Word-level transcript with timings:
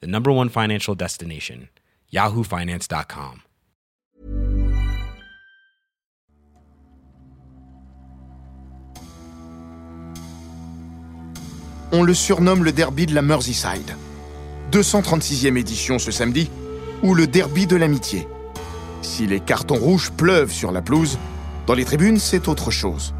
the 0.00 0.06
number 0.06 0.30
one 0.30 0.48
financial 0.48 0.94
destination, 0.94 1.68
yahoofinance.com. 2.12 3.40
On 11.92 12.02
le 12.02 12.14
surnomme 12.14 12.64
le 12.64 12.72
derby 12.72 13.06
de 13.06 13.14
la 13.14 13.22
Merseyside. 13.22 13.96
236e 14.72 15.56
édition 15.56 16.00
ce 16.00 16.10
samedi, 16.10 16.50
ou 17.04 17.14
le 17.14 17.28
derby 17.28 17.68
de 17.68 17.76
l'amitié. 17.76 18.26
Si 19.02 19.26
les 19.28 19.38
cartons 19.38 19.76
rouges 19.76 20.10
pleuvent 20.10 20.50
sur 20.50 20.72
la 20.72 20.82
pelouse, 20.82 21.18
dans 21.66 21.74
les 21.74 21.84
tribunes, 21.84 22.18
c'est 22.18 22.48
autre 22.48 22.70
chose. 22.70 23.14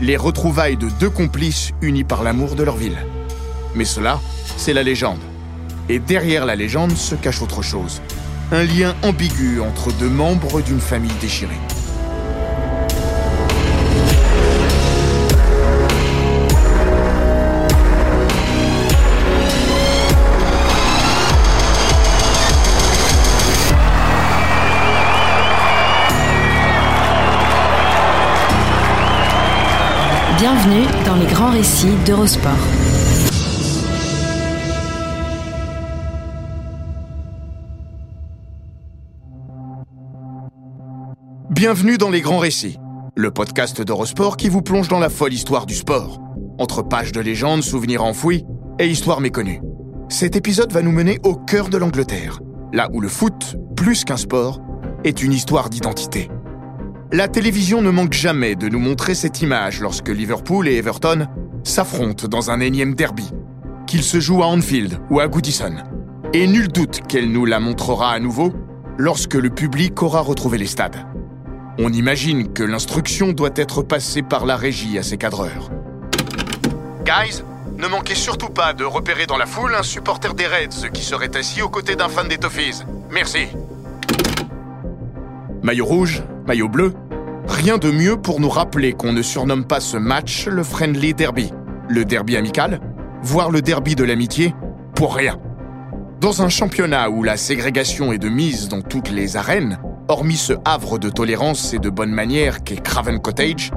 Les 0.00 0.16
retrouvailles 0.16 0.76
de 0.76 0.88
deux 1.00 1.08
complices 1.08 1.72
unis 1.80 2.04
par 2.04 2.22
l'amour 2.22 2.54
de 2.54 2.64
leur 2.64 2.76
ville. 2.76 2.98
Mais 3.74 3.86
cela, 3.86 4.20
c'est 4.56 4.74
la 4.74 4.82
légende. 4.82 5.20
Et 5.90 5.98
derrière 5.98 6.44
la 6.44 6.54
légende 6.54 6.92
se 6.92 7.14
cache 7.14 7.40
autre 7.40 7.62
chose. 7.62 8.02
Un 8.52 8.64
lien 8.64 8.94
ambigu 9.02 9.60
entre 9.60 9.92
deux 9.92 10.08
membres 10.08 10.60
d'une 10.60 10.80
famille 10.80 11.10
déchirée. 11.20 11.54
Bienvenue 30.38 30.86
dans 31.06 31.16
les 31.16 31.26
grands 31.26 31.50
récits 31.50 31.96
d'Eurosport. 32.06 32.87
Bienvenue 41.58 41.98
dans 41.98 42.08
Les 42.08 42.20
Grands 42.20 42.38
Récits, 42.38 42.78
le 43.16 43.32
podcast 43.32 43.82
d'Eurosport 43.82 44.36
qui 44.36 44.48
vous 44.48 44.62
plonge 44.62 44.86
dans 44.86 45.00
la 45.00 45.10
folle 45.10 45.32
histoire 45.32 45.66
du 45.66 45.74
sport, 45.74 46.20
entre 46.56 46.82
pages 46.82 47.10
de 47.10 47.20
légendes, 47.20 47.64
souvenirs 47.64 48.04
enfouis 48.04 48.44
et 48.78 48.86
histoires 48.86 49.20
méconnues. 49.20 49.60
Cet 50.08 50.36
épisode 50.36 50.72
va 50.72 50.82
nous 50.82 50.92
mener 50.92 51.18
au 51.24 51.34
cœur 51.34 51.68
de 51.68 51.76
l'Angleterre, 51.76 52.38
là 52.72 52.88
où 52.92 53.00
le 53.00 53.08
foot, 53.08 53.56
plus 53.74 54.04
qu'un 54.04 54.16
sport, 54.16 54.60
est 55.02 55.20
une 55.20 55.32
histoire 55.32 55.68
d'identité. 55.68 56.30
La 57.12 57.26
télévision 57.26 57.82
ne 57.82 57.90
manque 57.90 58.12
jamais 58.12 58.54
de 58.54 58.68
nous 58.68 58.78
montrer 58.78 59.16
cette 59.16 59.42
image 59.42 59.80
lorsque 59.80 60.10
Liverpool 60.10 60.68
et 60.68 60.76
Everton 60.76 61.26
s'affrontent 61.64 62.28
dans 62.28 62.52
un 62.52 62.60
énième 62.60 62.94
derby, 62.94 63.28
qu'il 63.88 64.04
se 64.04 64.20
joue 64.20 64.44
à 64.44 64.46
Anfield 64.46 65.00
ou 65.10 65.18
à 65.18 65.26
Goodison. 65.26 65.74
Et 66.32 66.46
nul 66.46 66.68
doute 66.68 67.00
qu'elle 67.08 67.32
nous 67.32 67.46
la 67.46 67.58
montrera 67.58 68.12
à 68.12 68.20
nouveau 68.20 68.52
lorsque 68.96 69.34
le 69.34 69.50
public 69.50 70.00
aura 70.04 70.20
retrouvé 70.20 70.56
les 70.56 70.66
stades. 70.66 71.04
On 71.80 71.92
imagine 71.92 72.52
que 72.52 72.64
l'instruction 72.64 73.32
doit 73.32 73.50
être 73.54 73.82
passée 73.82 74.22
par 74.22 74.46
la 74.46 74.56
régie 74.56 74.98
à 74.98 75.04
ses 75.04 75.16
cadreurs. 75.16 75.70
Guys, 77.04 77.44
ne 77.76 77.86
manquez 77.86 78.16
surtout 78.16 78.48
pas 78.48 78.72
de 78.72 78.84
repérer 78.84 79.26
dans 79.26 79.36
la 79.36 79.46
foule 79.46 79.76
un 79.76 79.84
supporter 79.84 80.34
des 80.34 80.46
Reds 80.46 80.90
qui 80.92 81.02
serait 81.02 81.36
assis 81.36 81.62
aux 81.62 81.68
côtés 81.68 81.94
d'un 81.94 82.08
fan 82.08 82.26
des 82.26 82.38
Toffees. 82.38 82.84
Merci. 83.12 83.46
Maillot 85.62 85.84
rouge, 85.84 86.22
maillot 86.48 86.68
bleu, 86.68 86.94
rien 87.46 87.78
de 87.78 87.92
mieux 87.92 88.16
pour 88.16 88.40
nous 88.40 88.50
rappeler 88.50 88.92
qu'on 88.92 89.12
ne 89.12 89.22
surnomme 89.22 89.64
pas 89.64 89.78
ce 89.78 89.96
match 89.96 90.48
le 90.48 90.64
friendly 90.64 91.14
derby, 91.14 91.52
le 91.88 92.04
derby 92.04 92.36
amical, 92.36 92.80
voire 93.22 93.52
le 93.52 93.62
derby 93.62 93.94
de 93.94 94.02
l'amitié, 94.02 94.52
pour 94.96 95.14
rien. 95.14 95.38
Dans 96.20 96.42
un 96.42 96.48
championnat 96.48 97.08
où 97.10 97.22
la 97.22 97.36
ségrégation 97.36 98.12
est 98.12 98.18
de 98.18 98.28
mise 98.28 98.68
dans 98.68 98.82
toutes 98.82 99.10
les 99.10 99.36
arènes, 99.36 99.78
hormis 100.08 100.36
ce 100.36 100.54
havre 100.64 100.98
de 100.98 101.10
tolérance 101.10 101.74
et 101.74 101.78
de 101.78 101.90
bonne 101.90 102.10
manière 102.10 102.64
qu'est 102.64 102.82
Craven 102.82 103.20
Cottage, 103.20 103.70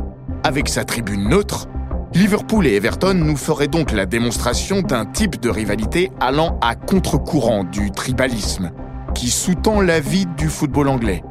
avec 0.44 0.70
sa 0.70 0.86
tribune 0.86 1.28
neutre, 1.28 1.68
Liverpool 2.14 2.68
et 2.68 2.76
Everton 2.76 3.14
nous 3.14 3.36
feraient 3.36 3.68
donc 3.68 3.92
la 3.92 4.06
démonstration 4.06 4.82
d'un 4.82 5.06
type 5.06 5.40
de 5.42 5.50
rivalité 5.50 6.12
allant 6.20 6.58
à 6.62 6.76
contre-courant 6.76 7.66
du 7.66 7.92
tribalisme, 7.92 8.72
qui 9.14 9.30
sous-tend 9.30 9.82
la 9.82 10.00
vie 10.00 10.26
du 10.38 10.48
football 10.48 10.88
anglais, 10.88 11.22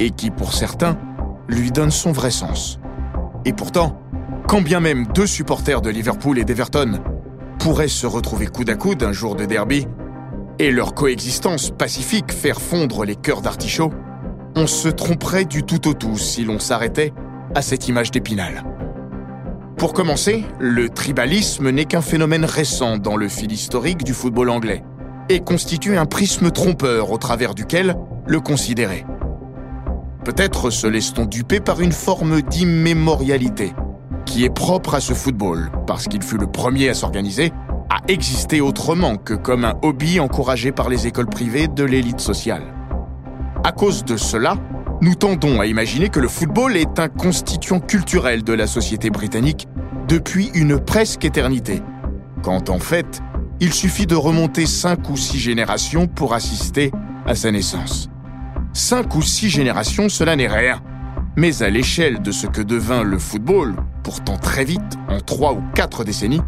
et 0.00 0.10
qui, 0.10 0.30
pour 0.30 0.52
certains, 0.52 0.98
lui 1.48 1.70
donne 1.70 1.90
son 1.90 2.12
vrai 2.12 2.30
sens. 2.30 2.80
Et 3.44 3.52
pourtant, 3.52 4.00
quand 4.48 4.62
bien 4.62 4.80
même 4.80 5.06
deux 5.14 5.26
supporters 5.26 5.80
de 5.80 5.90
Liverpool 5.90 6.38
et 6.38 6.44
d'Everton 6.44 7.00
pourraient 7.58 7.88
se 7.88 8.06
retrouver 8.06 8.46
coude 8.46 8.70
à 8.70 8.74
coude 8.74 9.02
un 9.04 9.12
jour 9.12 9.36
de 9.36 9.44
derby, 9.44 9.86
et 10.58 10.70
leur 10.72 10.94
coexistence 10.94 11.70
pacifique 11.70 12.32
faire 12.32 12.60
fondre 12.60 13.04
les 13.04 13.16
cœurs 13.16 13.42
d'artichaut, 13.42 13.92
on 14.56 14.66
se 14.66 14.88
tromperait 14.88 15.44
du 15.44 15.62
tout 15.62 15.88
au 15.88 15.94
tout 15.94 16.16
si 16.16 16.44
l'on 16.44 16.58
s'arrêtait 16.58 17.12
à 17.54 17.62
cette 17.62 17.88
image 17.88 18.10
d'épinal. 18.10 18.64
Pour 19.76 19.92
commencer, 19.92 20.44
le 20.58 20.90
tribalisme 20.90 21.70
n'est 21.70 21.86
qu'un 21.86 22.02
phénomène 22.02 22.44
récent 22.44 22.98
dans 22.98 23.16
le 23.16 23.28
fil 23.28 23.50
historique 23.50 24.04
du 24.04 24.12
football 24.12 24.50
anglais 24.50 24.84
et 25.28 25.40
constitue 25.40 25.96
un 25.96 26.06
prisme 26.06 26.50
trompeur 26.50 27.10
au 27.10 27.18
travers 27.18 27.54
duquel 27.54 27.96
le 28.26 28.40
considérer. 28.40 29.06
Peut-être 30.24 30.70
se 30.70 30.86
laisse-t-on 30.86 31.24
duper 31.24 31.60
par 31.60 31.80
une 31.80 31.92
forme 31.92 32.42
d'immémorialité 32.42 33.72
qui 34.26 34.44
est 34.44 34.54
propre 34.54 34.94
à 34.94 35.00
ce 35.00 35.14
football 35.14 35.70
parce 35.86 36.06
qu'il 36.08 36.22
fut 36.22 36.36
le 36.36 36.46
premier 36.46 36.90
à 36.90 36.94
s'organiser, 36.94 37.52
à 37.88 38.00
exister 38.08 38.60
autrement 38.60 39.16
que 39.16 39.34
comme 39.34 39.64
un 39.64 39.78
hobby 39.82 40.20
encouragé 40.20 40.72
par 40.72 40.88
les 40.88 41.06
écoles 41.06 41.28
privées 41.28 41.68
de 41.68 41.84
l'élite 41.84 42.20
sociale. 42.20 42.62
À 43.62 43.72
cause 43.72 44.04
de 44.06 44.16
cela, 44.16 44.56
nous 45.02 45.14
tendons 45.14 45.60
à 45.60 45.66
imaginer 45.66 46.08
que 46.08 46.18
le 46.18 46.28
football 46.28 46.78
est 46.78 46.98
un 46.98 47.08
constituant 47.08 47.78
culturel 47.78 48.42
de 48.42 48.54
la 48.54 48.66
société 48.66 49.10
britannique 49.10 49.68
depuis 50.08 50.50
une 50.54 50.78
presque 50.78 51.26
éternité, 51.26 51.82
quand 52.42 52.70
en 52.70 52.78
fait, 52.78 53.20
il 53.60 53.74
suffit 53.74 54.06
de 54.06 54.14
remonter 54.14 54.64
cinq 54.64 55.10
ou 55.10 55.16
six 55.18 55.38
générations 55.38 56.06
pour 56.06 56.32
assister 56.32 56.90
à 57.26 57.34
sa 57.34 57.50
naissance. 57.50 58.08
Cinq 58.72 59.14
ou 59.14 59.20
six 59.20 59.50
générations, 59.50 60.08
cela 60.08 60.36
n'est 60.36 60.48
rien. 60.48 60.80
Mais 61.36 61.62
à 61.62 61.68
l'échelle 61.68 62.22
de 62.22 62.32
ce 62.32 62.46
que 62.46 62.62
devint 62.62 63.02
le 63.02 63.18
football, 63.18 63.76
pourtant 64.02 64.38
très 64.38 64.64
vite, 64.64 64.98
en 65.08 65.20
trois 65.20 65.52
ou 65.52 65.62
quatre 65.74 66.02
décennies, 66.02 66.42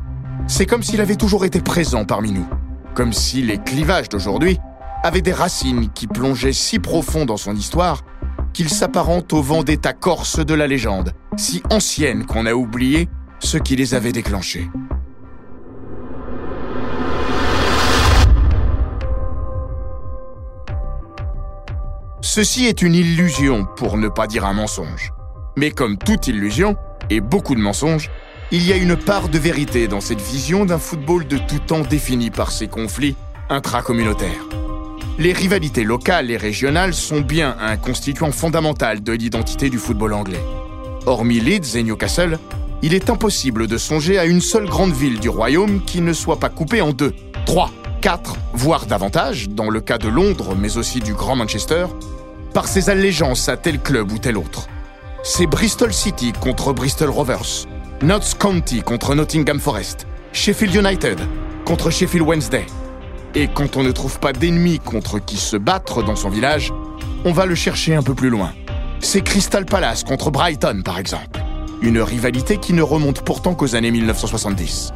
c'est 0.46 0.66
comme 0.66 0.82
s'il 0.82 1.02
avait 1.02 1.16
toujours 1.16 1.44
été 1.44 1.60
présent 1.60 2.06
parmi 2.06 2.32
nous. 2.32 2.46
Comme 2.94 3.12
si 3.12 3.42
les 3.42 3.58
clivages 3.58 4.08
d'aujourd'hui 4.08 4.58
avaient 5.02 5.22
des 5.22 5.32
racines 5.32 5.90
qui 5.92 6.06
plongeaient 6.06 6.52
si 6.52 6.78
profond 6.78 7.24
dans 7.24 7.36
son 7.36 7.54
histoire 7.56 8.04
qu'ils 8.52 8.68
s'apparentent 8.70 9.32
au 9.32 9.42
vendetta 9.42 9.92
corse 9.92 10.44
de 10.44 10.54
la 10.54 10.66
légende, 10.66 11.12
si 11.36 11.62
ancienne 11.70 12.26
qu'on 12.26 12.46
a 12.46 12.52
oublié 12.52 13.08
ce 13.40 13.56
qui 13.56 13.76
les 13.76 13.94
avait 13.94 14.12
déclenchés. 14.12 14.68
Ceci 22.20 22.66
est 22.66 22.82
une 22.82 22.94
illusion, 22.94 23.66
pour 23.76 23.98
ne 23.98 24.08
pas 24.08 24.26
dire 24.26 24.46
un 24.46 24.54
mensonge. 24.54 25.12
Mais 25.56 25.70
comme 25.70 25.98
toute 25.98 26.28
illusion, 26.28 26.76
et 27.10 27.20
beaucoup 27.20 27.54
de 27.54 27.60
mensonges, 27.60 28.10
il 28.52 28.66
y 28.66 28.72
a 28.72 28.76
une 28.76 28.96
part 28.96 29.28
de 29.28 29.38
vérité 29.38 29.88
dans 29.88 30.00
cette 30.00 30.20
vision 30.20 30.64
d'un 30.64 30.78
football 30.78 31.26
de 31.26 31.36
tout 31.36 31.58
temps 31.58 31.80
défini 31.80 32.30
par 32.30 32.52
ses 32.52 32.68
conflits 32.68 33.16
intracommunautaires. 33.48 34.48
Les 35.18 35.32
rivalités 35.32 35.84
locales 35.84 36.30
et 36.30 36.38
régionales 36.38 36.94
sont 36.94 37.20
bien 37.20 37.56
un 37.60 37.76
constituant 37.76 38.32
fondamental 38.32 39.02
de 39.02 39.12
l'identité 39.12 39.68
du 39.68 39.78
football 39.78 40.14
anglais. 40.14 40.42
Hormis 41.04 41.40
Leeds 41.40 41.76
et 41.76 41.82
Newcastle, 41.82 42.38
il 42.80 42.94
est 42.94 43.10
impossible 43.10 43.66
de 43.66 43.76
songer 43.76 44.18
à 44.18 44.24
une 44.24 44.40
seule 44.40 44.66
grande 44.66 44.92
ville 44.92 45.20
du 45.20 45.28
royaume 45.28 45.84
qui 45.84 46.00
ne 46.00 46.14
soit 46.14 46.40
pas 46.40 46.48
coupée 46.48 46.80
en 46.80 46.92
deux, 46.92 47.14
trois, 47.44 47.70
quatre, 48.00 48.36
voire 48.54 48.86
davantage, 48.86 49.50
dans 49.50 49.68
le 49.68 49.80
cas 49.82 49.98
de 49.98 50.08
Londres, 50.08 50.56
mais 50.58 50.78
aussi 50.78 51.00
du 51.00 51.12
Grand 51.12 51.36
Manchester, 51.36 51.86
par 52.54 52.66
ses 52.66 52.88
allégeances 52.88 53.48
à 53.48 53.58
tel 53.58 53.80
club 53.80 54.10
ou 54.12 54.18
tel 54.18 54.38
autre. 54.38 54.68
C'est 55.22 55.46
Bristol 55.46 55.92
City 55.92 56.32
contre 56.32 56.72
Bristol 56.72 57.10
Rovers, 57.10 57.66
Notts 58.02 58.34
County 58.38 58.80
contre 58.80 59.14
Nottingham 59.14 59.60
Forest, 59.60 60.06
Sheffield 60.32 60.74
United 60.74 61.18
contre 61.64 61.90
Sheffield 61.90 62.26
Wednesday. 62.26 62.66
Et 63.34 63.48
quand 63.48 63.76
on 63.78 63.82
ne 63.82 63.92
trouve 63.92 64.18
pas 64.18 64.34
d'ennemis 64.34 64.78
contre 64.78 65.18
qui 65.18 65.38
se 65.38 65.56
battre 65.56 66.02
dans 66.02 66.16
son 66.16 66.28
village, 66.28 66.70
on 67.24 67.32
va 67.32 67.46
le 67.46 67.54
chercher 67.54 67.94
un 67.94 68.02
peu 68.02 68.14
plus 68.14 68.28
loin. 68.28 68.52
C'est 69.00 69.22
Crystal 69.22 69.64
Palace 69.64 70.04
contre 70.04 70.30
Brighton, 70.30 70.82
par 70.84 70.98
exemple. 70.98 71.40
Une 71.80 72.00
rivalité 72.00 72.58
qui 72.58 72.74
ne 72.74 72.82
remonte 72.82 73.22
pourtant 73.22 73.54
qu'aux 73.54 73.74
années 73.74 73.90
1970. 73.90 74.92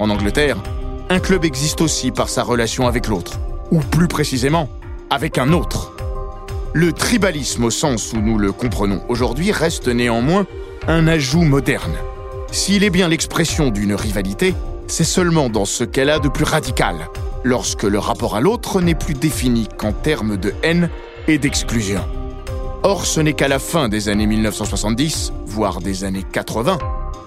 En 0.00 0.10
Angleterre, 0.10 0.56
un 1.10 1.20
club 1.20 1.44
existe 1.44 1.80
aussi 1.80 2.10
par 2.10 2.28
sa 2.28 2.42
relation 2.42 2.88
avec 2.88 3.06
l'autre, 3.06 3.38
ou 3.70 3.78
plus 3.78 4.08
précisément, 4.08 4.68
avec 5.10 5.38
un 5.38 5.52
autre. 5.52 5.92
Le 6.74 6.92
tribalisme 6.92 7.64
au 7.64 7.70
sens 7.70 8.12
où 8.12 8.20
nous 8.20 8.36
le 8.36 8.50
comprenons 8.50 9.00
aujourd'hui 9.08 9.52
reste 9.52 9.86
néanmoins 9.88 10.44
un 10.88 11.08
ajout 11.08 11.42
moderne. 11.42 11.96
S'il 12.52 12.84
est 12.84 12.90
bien 12.90 13.08
l'expression 13.08 13.70
d'une 13.70 13.94
rivalité, 13.94 14.54
c'est 14.86 15.04
seulement 15.04 15.48
dans 15.48 15.64
ce 15.64 15.84
qu'elle 15.84 16.10
a 16.10 16.18
de 16.18 16.28
plus 16.28 16.44
radical, 16.44 17.08
lorsque 17.42 17.82
le 17.82 17.98
rapport 17.98 18.36
à 18.36 18.40
l'autre 18.40 18.80
n'est 18.80 18.94
plus 18.94 19.14
défini 19.14 19.68
qu'en 19.76 19.92
termes 19.92 20.36
de 20.36 20.54
haine 20.62 20.88
et 21.26 21.38
d'exclusion. 21.38 22.02
Or, 22.84 23.04
ce 23.04 23.20
n'est 23.20 23.32
qu'à 23.32 23.48
la 23.48 23.58
fin 23.58 23.88
des 23.88 24.08
années 24.08 24.26
1970, 24.26 25.32
voire 25.46 25.80
des 25.80 26.04
années 26.04 26.24
80, 26.30 26.78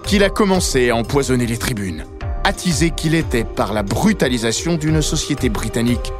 qu'il 0.04 0.24
a 0.24 0.30
commencé 0.30 0.88
à 0.88 0.96
empoisonner 0.96 1.46
les 1.46 1.58
tribunes, 1.58 2.06
attisé 2.44 2.90
qu'il 2.90 3.14
était 3.14 3.44
par 3.44 3.74
la 3.74 3.82
brutalisation 3.82 4.76
d'une 4.76 5.02
société 5.02 5.50
britannique 5.50 6.12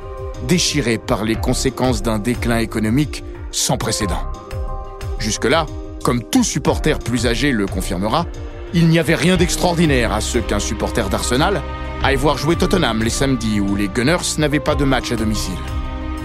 déchirée 0.46 0.98
par 0.98 1.24
les 1.24 1.36
conséquences 1.36 2.02
d'un 2.02 2.18
déclin 2.18 2.58
économique 2.58 3.24
sans 3.50 3.78
précédent. 3.78 4.22
Jusque-là, 5.18 5.66
comme 6.02 6.22
tout 6.22 6.44
supporter 6.44 6.98
plus 6.98 7.26
âgé 7.26 7.52
le 7.52 7.66
confirmera, 7.66 8.26
il 8.72 8.88
n'y 8.88 8.98
avait 8.98 9.14
rien 9.14 9.36
d'extraordinaire 9.36 10.12
à 10.12 10.20
ce 10.20 10.38
qu'un 10.38 10.58
supporter 10.58 11.08
d'Arsenal 11.08 11.62
aille 12.02 12.16
voir 12.16 12.38
jouer 12.38 12.56
Tottenham 12.56 13.02
les 13.02 13.10
samedis 13.10 13.60
où 13.60 13.76
les 13.76 13.88
Gunners 13.88 14.38
n'avaient 14.38 14.60
pas 14.60 14.74
de 14.74 14.84
match 14.84 15.12
à 15.12 15.16
domicile. 15.16 15.58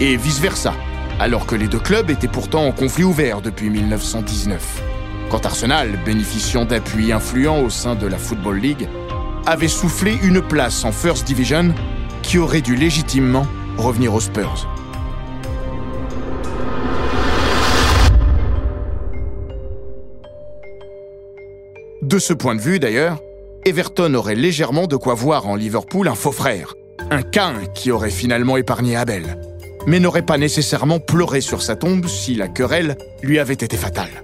Et 0.00 0.16
vice-versa, 0.16 0.74
alors 1.18 1.46
que 1.46 1.54
les 1.54 1.68
deux 1.68 1.78
clubs 1.78 2.10
étaient 2.10 2.28
pourtant 2.28 2.66
en 2.66 2.72
conflit 2.72 3.04
ouvert 3.04 3.40
depuis 3.40 3.70
1919. 3.70 4.82
Quand 5.30 5.44
Arsenal, 5.44 5.98
bénéficiant 6.04 6.64
d'appuis 6.64 7.12
influents 7.12 7.60
au 7.60 7.70
sein 7.70 7.94
de 7.94 8.06
la 8.06 8.18
Football 8.18 8.58
League, 8.58 8.88
avait 9.44 9.68
soufflé 9.68 10.18
une 10.22 10.40
place 10.40 10.84
en 10.84 10.92
First 10.92 11.26
Division 11.26 11.74
qui 12.22 12.38
aurait 12.38 12.60
dû 12.60 12.76
légitimement 12.76 13.46
revenir 13.76 14.14
aux 14.14 14.20
Spurs. 14.20 14.68
De 22.06 22.20
ce 22.20 22.32
point 22.32 22.54
de 22.54 22.60
vue, 22.60 22.78
d'ailleurs, 22.78 23.18
Everton 23.64 24.14
aurait 24.14 24.36
légèrement 24.36 24.86
de 24.86 24.94
quoi 24.94 25.14
voir 25.14 25.48
en 25.48 25.56
Liverpool 25.56 26.06
un 26.06 26.14
faux 26.14 26.30
frère, 26.30 26.74
un 27.10 27.22
Cain 27.22 27.54
qui 27.74 27.90
aurait 27.90 28.10
finalement 28.10 28.56
épargné 28.56 28.94
Abel, 28.94 29.36
mais 29.88 29.98
n'aurait 29.98 30.22
pas 30.22 30.38
nécessairement 30.38 31.00
pleuré 31.00 31.40
sur 31.40 31.62
sa 31.62 31.74
tombe 31.74 32.06
si 32.06 32.36
la 32.36 32.46
querelle 32.46 32.96
lui 33.24 33.40
avait 33.40 33.54
été 33.54 33.76
fatale. 33.76 34.22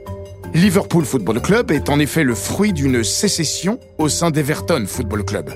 Liverpool 0.54 1.04
Football 1.04 1.40
Club 1.40 1.72
est 1.72 1.88
en 1.88 1.98
effet 1.98 2.22
le 2.22 2.36
fruit 2.36 2.72
d'une 2.72 3.02
sécession 3.02 3.80
au 3.98 4.08
sein 4.08 4.30
d'Everton 4.30 4.84
Football 4.86 5.24
Club, 5.24 5.50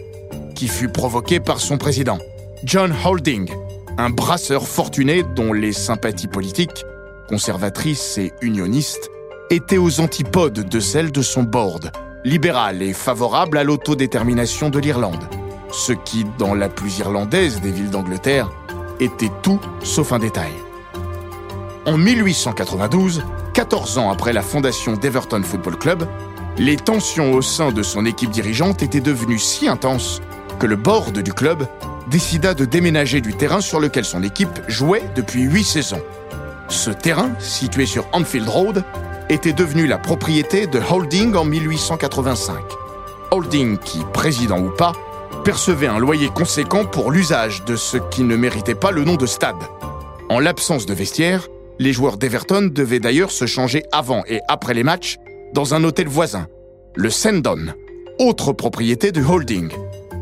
qui 0.57 0.67
fut 0.67 0.89
provoquée 0.89 1.39
par 1.39 1.61
son 1.61 1.79
président, 1.79 2.19
John 2.65 2.93
Holding, 3.05 3.53
un 3.99 4.11
brasseur 4.11 4.67
fortuné 4.67 5.23
dont 5.37 5.53
les 5.53 5.73
sympathies 5.73 6.27
politiques, 6.27 6.85
conservatrices 7.29 8.19
et 8.19 8.33
unionistes, 8.43 9.11
étaient 9.51 9.79
aux 9.79 10.01
antipodes 10.01 10.69
de 10.69 10.81
celles 10.81 11.13
de 11.13 11.23
son 11.23 11.45
board, 11.45 11.93
libéral 12.27 12.83
et 12.83 12.93
favorable 12.93 13.57
à 13.57 13.63
l'autodétermination 13.63 14.69
de 14.69 14.81
l'Irlande, 14.81 15.29
ce 15.71 15.93
qui, 15.93 16.27
dans 16.39 16.55
la 16.55 16.69
plus 16.69 16.99
irlandaise 16.99 17.61
des 17.61 17.71
villes 17.71 17.91
d'Angleterre, 17.91 18.51
était 18.99 19.31
tout 19.45 19.61
sauf 19.85 20.13
un 20.13 20.19
détail. 20.19 20.51
En 21.87 21.97
1892, 21.97 23.23
14 23.55 23.99
ans 23.99 24.11
après 24.11 24.33
la 24.33 24.43
fondation 24.43 24.95
d'Everton 24.95 25.41
Football 25.45 25.79
Club, 25.79 26.09
les 26.59 26.75
tensions 26.75 27.33
au 27.33 27.43
sein 27.43 27.71
de 27.71 27.85
son 27.85 28.05
équipe 28.05 28.31
dirigeante 28.31 28.83
étaient 28.83 29.01
devenues 29.01 29.39
si 29.39 29.69
intenses 29.69 30.21
que 30.59 30.67
le 30.67 30.75
board 30.75 31.21
du 31.21 31.33
club 31.33 31.69
décida 32.09 32.55
de 32.55 32.65
déménager 32.65 33.21
du 33.21 33.35
terrain 33.35 33.61
sur 33.61 33.79
lequel 33.79 34.05
son 34.05 34.25
équipe 34.25 34.63
jouait 34.67 35.05
depuis 35.15 35.43
huit 35.43 35.65
saisons. 35.65 36.03
Ce 36.69 36.91
terrain, 36.91 37.31
situé 37.39 37.87
sur 37.87 38.05
Anfield 38.13 38.49
Road, 38.49 38.85
était 39.29 39.53
devenu 39.53 39.87
la 39.87 39.99
propriété 39.99 40.67
de 40.67 40.79
Holding 40.79 41.35
en 41.35 41.45
1885. 41.45 42.57
Holding, 43.31 43.79
qui, 43.79 43.99
président 44.13 44.61
ou 44.61 44.71
pas, 44.71 44.93
percevait 45.45 45.89
un 45.89 45.99
loyer 45.99 46.29
conséquent 46.29 46.85
pour 46.85 47.11
l'usage 47.11 47.65
de 47.65 47.77
ce 47.77 47.97
qui 48.11 48.23
ne 48.23 48.37
méritait 48.37 48.75
pas 48.75 48.93
le 48.93 49.05
nom 49.05 49.17
de 49.17 49.27
stade. 49.27 49.57
En 50.29 50.39
l'absence 50.39 50.87
de 50.87 50.95
vestiaire, 50.95 51.49
les 51.79 51.93
joueurs 51.93 52.17
d'Everton 52.17 52.71
devaient 52.73 53.01
d'ailleurs 53.01 53.31
se 53.31 53.47
changer 53.47 53.85
avant 53.93 54.23
et 54.29 54.41
après 54.49 54.75
les 54.75 54.85
matchs 54.85 55.19
dans 55.55 55.75
un 55.75 55.85
hôtel 55.85 56.09
voisin, 56.09 56.47
le 56.95 57.11
Sendon, 57.11 57.67
autre 58.19 58.53
propriété 58.53 59.13
de 59.13 59.23
Holding, 59.23 59.71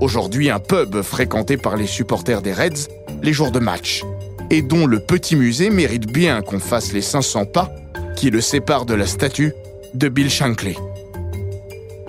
aujourd'hui 0.00 0.50
un 0.50 0.58
pub 0.60 1.02
fréquenté 1.02 1.56
par 1.56 1.76
les 1.76 1.86
supporters 1.86 2.42
des 2.42 2.52
Reds 2.52 2.88
les 3.22 3.32
jours 3.32 3.50
de 3.50 3.58
match, 3.58 4.02
et 4.50 4.60
dont 4.60 4.86
le 4.86 5.00
petit 5.00 5.36
musée 5.36 5.70
mérite 5.70 6.06
bien 6.06 6.42
qu'on 6.42 6.58
fasse 6.58 6.92
les 6.92 7.00
500 7.00 7.46
pas 7.46 7.70
qui 8.16 8.30
le 8.30 8.40
séparent 8.40 8.86
de 8.86 8.94
la 8.94 9.06
statue 9.06 9.52
de 9.94 10.08
Bill 10.08 10.30
Shankly. 10.30 10.76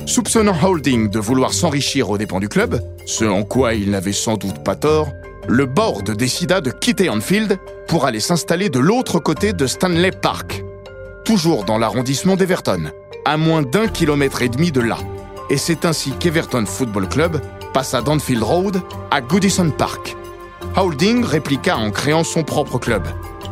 Soupçonnant 0.05 0.55
Holding 0.61 1.09
de 1.09 1.19
vouloir 1.19 1.53
s'enrichir 1.53 2.09
aux 2.09 2.17
dépens 2.17 2.39
du 2.39 2.49
club, 2.49 2.79
ce 3.05 3.25
en 3.25 3.43
quoi 3.43 3.73
il 3.73 3.91
n'avait 3.91 4.13
sans 4.13 4.37
doute 4.37 4.63
pas 4.63 4.75
tort, 4.75 5.09
le 5.47 5.65
board 5.65 6.11
décida 6.11 6.61
de 6.61 6.71
quitter 6.71 7.09
Anfield 7.09 7.57
pour 7.87 8.05
aller 8.05 8.19
s'installer 8.19 8.69
de 8.69 8.79
l'autre 8.79 9.19
côté 9.19 9.53
de 9.53 9.67
Stanley 9.67 10.11
Park, 10.11 10.63
toujours 11.23 11.65
dans 11.65 11.77
l'arrondissement 11.77 12.35
d'Everton, 12.35 12.91
à 13.25 13.37
moins 13.37 13.61
d'un 13.61 13.87
kilomètre 13.87 14.41
et 14.41 14.49
demi 14.49 14.71
de 14.71 14.81
là. 14.81 14.97
Et 15.49 15.57
c'est 15.57 15.85
ainsi 15.85 16.11
qu'Everton 16.19 16.65
Football 16.65 17.07
Club 17.07 17.41
passa 17.73 18.01
d'Anfield 18.01 18.43
Road 18.43 18.81
à 19.11 19.21
Goodison 19.21 19.69
Park. 19.69 20.15
Holding 20.75 21.23
répliqua 21.23 21.77
en 21.77 21.91
créant 21.91 22.23
son 22.23 22.43
propre 22.43 22.79
club, 22.79 23.03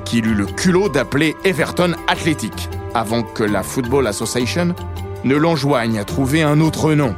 qu'il 0.05 0.27
eut 0.27 0.35
le 0.35 0.45
culot 0.45 0.89
d'appeler 0.89 1.35
Everton 1.43 1.93
Athletic, 2.07 2.69
avant 2.93 3.23
que 3.23 3.43
la 3.43 3.63
Football 3.63 4.07
Association 4.07 4.75
ne 5.23 5.35
l'enjoigne 5.35 5.99
à 5.99 6.03
trouver 6.03 6.43
un 6.43 6.59
autre 6.59 6.93
nom. 6.93 7.15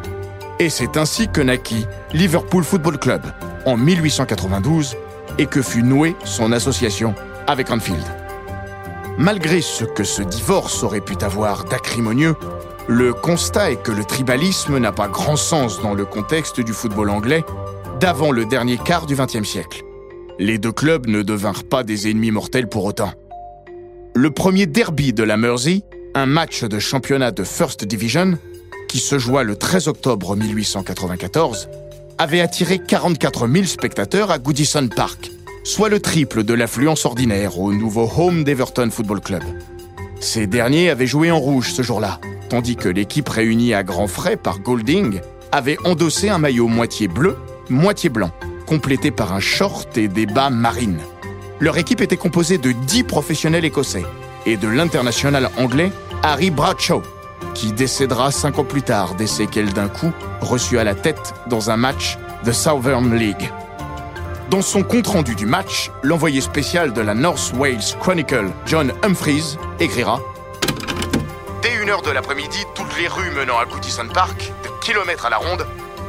Et 0.60 0.70
c'est 0.70 0.98
ainsi 0.98 1.28
que 1.28 1.42
naquit 1.42 1.86
Liverpool 2.14 2.64
Football 2.64 2.98
Club 2.98 3.22
en 3.66 3.78
1892 3.78 4.96
et 5.38 5.48
que 5.48 5.62
fut 5.62 5.84
nouée 5.84 6.16
son 6.24 6.52
association 6.52 7.14
avec 7.48 7.72
Anfield. 7.72 8.04
Malgré 9.18 9.62
ce 9.62 9.86
que 9.86 10.04
ce 10.04 10.22
divorce 10.22 10.84
aurait 10.84 11.02
pu 11.02 11.16
avoir 11.22 11.64
d'acrimonieux, 11.66 12.36
le 12.88 13.14
constat 13.14 13.72
est 13.72 13.82
que 13.82 13.92
le 13.92 14.04
tribalisme 14.04 14.78
n'a 14.78 14.92
pas 14.92 15.08
grand 15.08 15.38
sens 15.38 15.82
dans 15.82 15.94
le 15.94 16.06
contexte 16.06 16.60
du 16.60 16.74
football 16.74 17.10
anglais 17.10 17.44
d'avant 18.00 18.32
le 18.32 18.46
dernier 18.46 18.78
quart 18.78 19.06
du 19.06 19.16
XXe 19.16 19.44
siècle. 19.44 19.85
Les 20.38 20.58
deux 20.58 20.74
clubs 20.74 21.08
ne 21.08 21.22
devinrent 21.22 21.64
pas 21.64 21.84
des 21.84 22.10
ennemis 22.10 22.32
mortels 22.32 22.68
pour 22.68 22.84
autant. 22.84 23.12
Le 24.14 24.32
premier 24.32 24.66
derby 24.66 25.14
de 25.14 25.24
la 25.24 25.38
Mersey, 25.38 25.84
un 26.14 26.26
match 26.26 26.66
de 26.66 26.78
championnat 26.78 27.32
de 27.32 27.46
First 27.46 27.86
Division, 27.86 28.38
qui 28.90 29.00
se 29.00 29.18
joua 29.18 29.44
le 29.44 29.56
13 29.56 29.88
octobre 29.88 30.36
1894, 30.36 31.70
avait 32.18 32.42
attiré 32.42 32.80
44 32.80 33.48
000 33.48 33.66
spectateurs 33.66 34.30
à 34.30 34.38
Goodison 34.38 34.90
Park, 34.90 35.32
soit 35.64 35.88
le 35.88 36.02
triple 36.02 36.44
de 36.44 36.54
l'affluence 36.54 37.06
ordinaire 37.06 37.58
au 37.58 37.74
nouveau 37.74 38.10
home 38.18 38.44
d'Everton 38.44 38.90
Football 38.92 39.22
Club. 39.22 39.44
Ces 40.20 40.48
derniers 40.48 40.90
avaient 40.90 41.08
joué 41.08 41.32
en 41.32 41.40
rouge 41.40 41.72
ce 41.72 41.82
jour-là, 41.82 42.20
tandis 42.50 42.76
que 42.76 42.90
l'équipe 42.90 43.30
réunie 43.30 43.74
à 43.74 43.84
grands 43.84 44.08
frais 44.08 44.36
par 44.36 44.60
Golding 44.60 45.22
avait 45.54 45.78
endossé 45.86 46.28
un 46.28 46.40
maillot 46.40 46.68
moitié 46.68 47.08
bleu, 47.08 47.38
moitié 47.70 48.10
blanc, 48.10 48.32
complété 48.66 49.12
par 49.12 49.34
un 49.34 49.40
short 49.40 49.98
et 49.98 50.08
des 50.08 50.26
bas 50.26 50.50
marines. 50.50 51.02
Leur 51.60 51.78
équipe 51.78 52.02
était 52.02 52.18
composée 52.18 52.58
de 52.58 52.72
10 52.72 53.04
professionnels 53.04 53.66
écossais 53.66 54.04
et 54.46 54.58
de 54.58 54.68
l'international 54.68 55.50
anglais 55.58 55.92
Harry 56.24 56.50
Bradshaw, 56.50 57.02
qui 57.54 57.72
décédera 57.72 58.32
cinq 58.32 58.60
ans 58.60 58.66
plus 58.66 58.82
tard 58.82 59.16
des 59.16 59.28
séquelles 59.28 59.74
d'un 59.74 59.88
coup 59.88 60.12
reçu 60.42 60.78
à 60.78 60.84
la 60.84 60.96
tête 60.96 61.34
dans 61.48 61.70
un 61.70 61.78
match 61.78 62.18
de 62.44 62.52
Southern 62.52 63.16
League. 63.16 63.52
Dans 64.50 64.62
son 64.62 64.84
compte-rendu 64.84 65.36
du 65.36 65.46
match, 65.46 65.90
l'envoyé 66.04 66.40
spécial 66.40 66.94
de 66.94 67.02
la 67.02 67.16
North 67.16 67.54
Wales 67.56 67.96
Chronicle, 68.00 68.52
John 68.66 68.94
Humphreys, 69.04 69.58
écrira 69.80 70.20
Dès 71.64 71.82
une 71.82 71.90
heure 71.90 72.04
de 72.04 72.12
l'après-midi, 72.12 72.64
toutes 72.76 72.96
les 73.00 73.08
rues 73.08 73.32
menant 73.36 73.58
à 73.58 73.66
Goodison 73.66 74.08
Park, 74.14 74.52
de 74.64 74.70
kilomètres 74.86 75.26
à 75.26 75.32
la 75.32 75.38
ronde, 75.38 75.66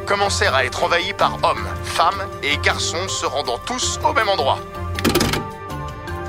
commencèrent 0.07 0.55
à 0.55 0.65
être 0.65 0.85
envahies 0.85 1.13
par 1.13 1.39
hommes, 1.43 1.67
femmes 1.85 2.23
et 2.43 2.57
garçons 2.59 3.09
se 3.09 3.27
rendant 3.27 3.59
tous 3.59 3.99
au 4.09 4.13
même 4.13 4.29
endroit. 4.29 4.59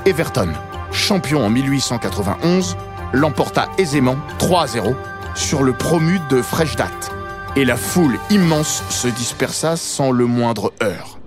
Everton, 0.04 0.52
champion 0.92 1.46
en 1.46 1.50
1891, 1.50 2.76
l'emporta 3.12 3.68
aisément 3.78 4.16
3 4.38 4.62
à 4.62 4.66
0 4.66 4.94
sur 5.34 5.62
le 5.62 5.72
promu 5.72 6.20
de 6.28 6.42
fraîche 6.42 6.76
date, 6.76 7.12
et 7.56 7.64
la 7.64 7.76
foule 7.76 8.18
immense 8.30 8.82
se 8.90 9.08
dispersa 9.08 9.76
sans 9.76 10.10
le 10.10 10.26
moindre 10.26 10.72
heurt. 10.82 11.17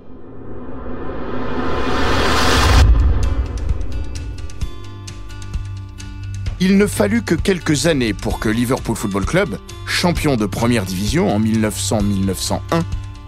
Il 6.64 6.78
ne 6.78 6.86
fallut 6.86 7.24
que 7.24 7.34
quelques 7.34 7.88
années 7.88 8.14
pour 8.14 8.38
que 8.38 8.48
Liverpool 8.48 8.96
Football 8.96 9.26
Club, 9.26 9.58
champion 9.88 10.36
de 10.36 10.46
première 10.46 10.86
division 10.86 11.36
en 11.36 11.40
1900-1901, 11.40 12.60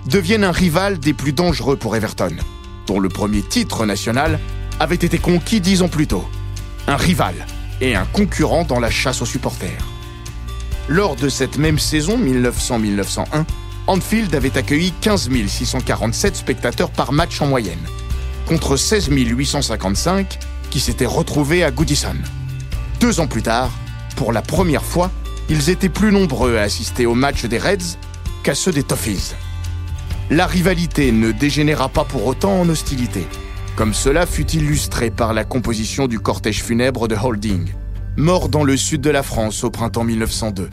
devienne 0.05 0.43
un 0.43 0.51
rival 0.51 0.99
des 0.99 1.13
plus 1.13 1.33
dangereux 1.33 1.75
pour 1.75 1.95
Everton, 1.95 2.35
dont 2.85 2.99
le 2.99 3.09
premier 3.09 3.41
titre 3.41 3.87
national 3.87 4.39
avait 4.79 4.93
été 4.93 5.17
conquis 5.17 5.61
dix 5.61 5.81
ans 5.81 5.87
plus 5.87 6.05
tôt. 6.05 6.29
Un 6.85 6.95
rival 6.95 7.33
et 7.81 7.95
un 7.95 8.05
concurrent 8.05 8.65
dans 8.65 8.79
la 8.79 8.91
chasse 8.91 9.23
aux 9.23 9.25
supporters. 9.25 9.83
Lors 10.87 11.15
de 11.15 11.27
cette 11.27 11.57
même 11.57 11.79
saison 11.79 12.19
1900-1901, 12.19 13.45
Anfield 13.87 14.35
avait 14.35 14.59
accueilli 14.59 14.93
15 15.01 15.31
647 15.47 16.35
spectateurs 16.35 16.91
par 16.91 17.11
match 17.11 17.41
en 17.41 17.47
moyenne, 17.47 17.87
contre 18.45 18.77
16 18.77 19.09
855 19.09 20.37
qui 20.69 20.79
s'étaient 20.79 21.07
retrouvés 21.07 21.63
à 21.63 21.71
Goodison. 21.71 22.13
Deux 23.03 23.19
ans 23.19 23.27
plus 23.27 23.43
tard, 23.43 23.69
pour 24.15 24.31
la 24.31 24.41
première 24.41 24.85
fois, 24.85 25.11
ils 25.49 25.69
étaient 25.69 25.89
plus 25.89 26.13
nombreux 26.13 26.55
à 26.55 26.61
assister 26.61 27.05
aux 27.05 27.15
matchs 27.15 27.43
des 27.43 27.57
Reds 27.57 27.97
qu'à 28.43 28.55
ceux 28.55 28.71
des 28.71 28.83
Toffees. 28.83 29.35
La 30.29 30.47
rivalité 30.47 31.11
ne 31.11 31.33
dégénéra 31.33 31.89
pas 31.89 32.05
pour 32.05 32.25
autant 32.25 32.61
en 32.61 32.69
hostilité 32.69 33.27
comme 33.75 33.93
cela 33.93 34.25
fut 34.25 34.49
illustré 34.51 35.11
par 35.11 35.33
la 35.33 35.43
composition 35.43 36.07
du 36.07 36.17
cortège 36.17 36.63
funèbre 36.63 37.09
de 37.09 37.15
Holding, 37.15 37.73
mort 38.15 38.47
dans 38.47 38.63
le 38.63 38.77
sud 38.77 39.01
de 39.01 39.09
la 39.09 39.23
France 39.23 39.65
au 39.65 39.69
printemps 39.69 40.05
1902. 40.05 40.69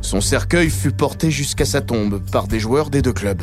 Son 0.00 0.20
cercueil 0.20 0.70
fut 0.70 0.92
porté 0.92 1.32
jusqu'à 1.32 1.64
sa 1.64 1.80
tombe 1.80 2.20
par 2.30 2.46
des 2.46 2.60
joueurs 2.60 2.90
des 2.90 3.02
deux 3.02 3.12
clubs, 3.12 3.42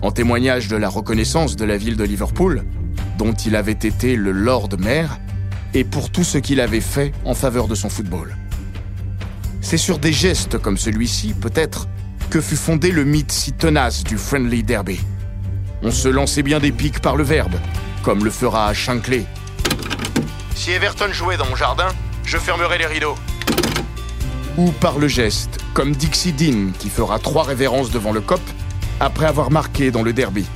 en 0.00 0.12
témoignage 0.12 0.68
de 0.68 0.76
la 0.76 0.88
reconnaissance 0.88 1.56
de 1.56 1.66
la 1.66 1.76
ville 1.76 1.96
de 1.96 2.04
Liverpool, 2.04 2.64
dont 3.18 3.34
il 3.34 3.54
avait 3.54 3.72
été 3.72 4.16
le 4.16 4.32
Lord 4.32 4.70
Maire, 4.78 5.18
et 5.74 5.84
pour 5.84 6.10
tout 6.10 6.24
ce 6.24 6.38
qu'il 6.38 6.60
avait 6.60 6.80
fait 6.80 7.12
en 7.24 7.34
faveur 7.34 7.68
de 7.68 7.74
son 7.74 7.90
football. 7.90 8.36
C'est 9.60 9.76
sur 9.76 9.98
des 9.98 10.12
gestes 10.12 10.58
comme 10.58 10.78
celui-ci, 10.78 11.34
peut-être, 11.34 11.88
que 12.30 12.40
fut 12.40 12.56
fondé 12.56 12.90
le 12.90 13.04
mythe 13.04 13.32
si 13.32 13.52
tenace 13.52 14.04
du 14.04 14.16
Friendly 14.16 14.62
Derby. 14.62 15.00
On 15.82 15.90
se 15.90 16.08
lançait 16.08 16.42
bien 16.42 16.60
des 16.60 16.72
pics 16.72 17.00
par 17.00 17.16
le 17.16 17.24
verbe, 17.24 17.56
comme 18.02 18.24
le 18.24 18.30
fera 18.30 18.72
Shankly. 18.72 19.26
Si 20.54 20.70
Everton 20.70 21.12
jouait 21.12 21.36
dans 21.36 21.48
mon 21.48 21.56
jardin, 21.56 21.88
je 22.24 22.38
fermerais 22.38 22.78
les 22.78 22.86
rideaux. 22.86 23.16
Ou 24.56 24.70
par 24.70 24.98
le 24.98 25.08
geste, 25.08 25.58
comme 25.74 25.96
Dixie 25.96 26.32
Dean 26.32 26.70
qui 26.78 26.88
fera 26.88 27.18
trois 27.18 27.42
révérences 27.42 27.90
devant 27.90 28.12
le 28.12 28.20
cop 28.20 28.40
après 29.00 29.26
avoir 29.26 29.50
marqué 29.50 29.90
dans 29.90 30.02
le 30.02 30.12
derby. 30.12 30.46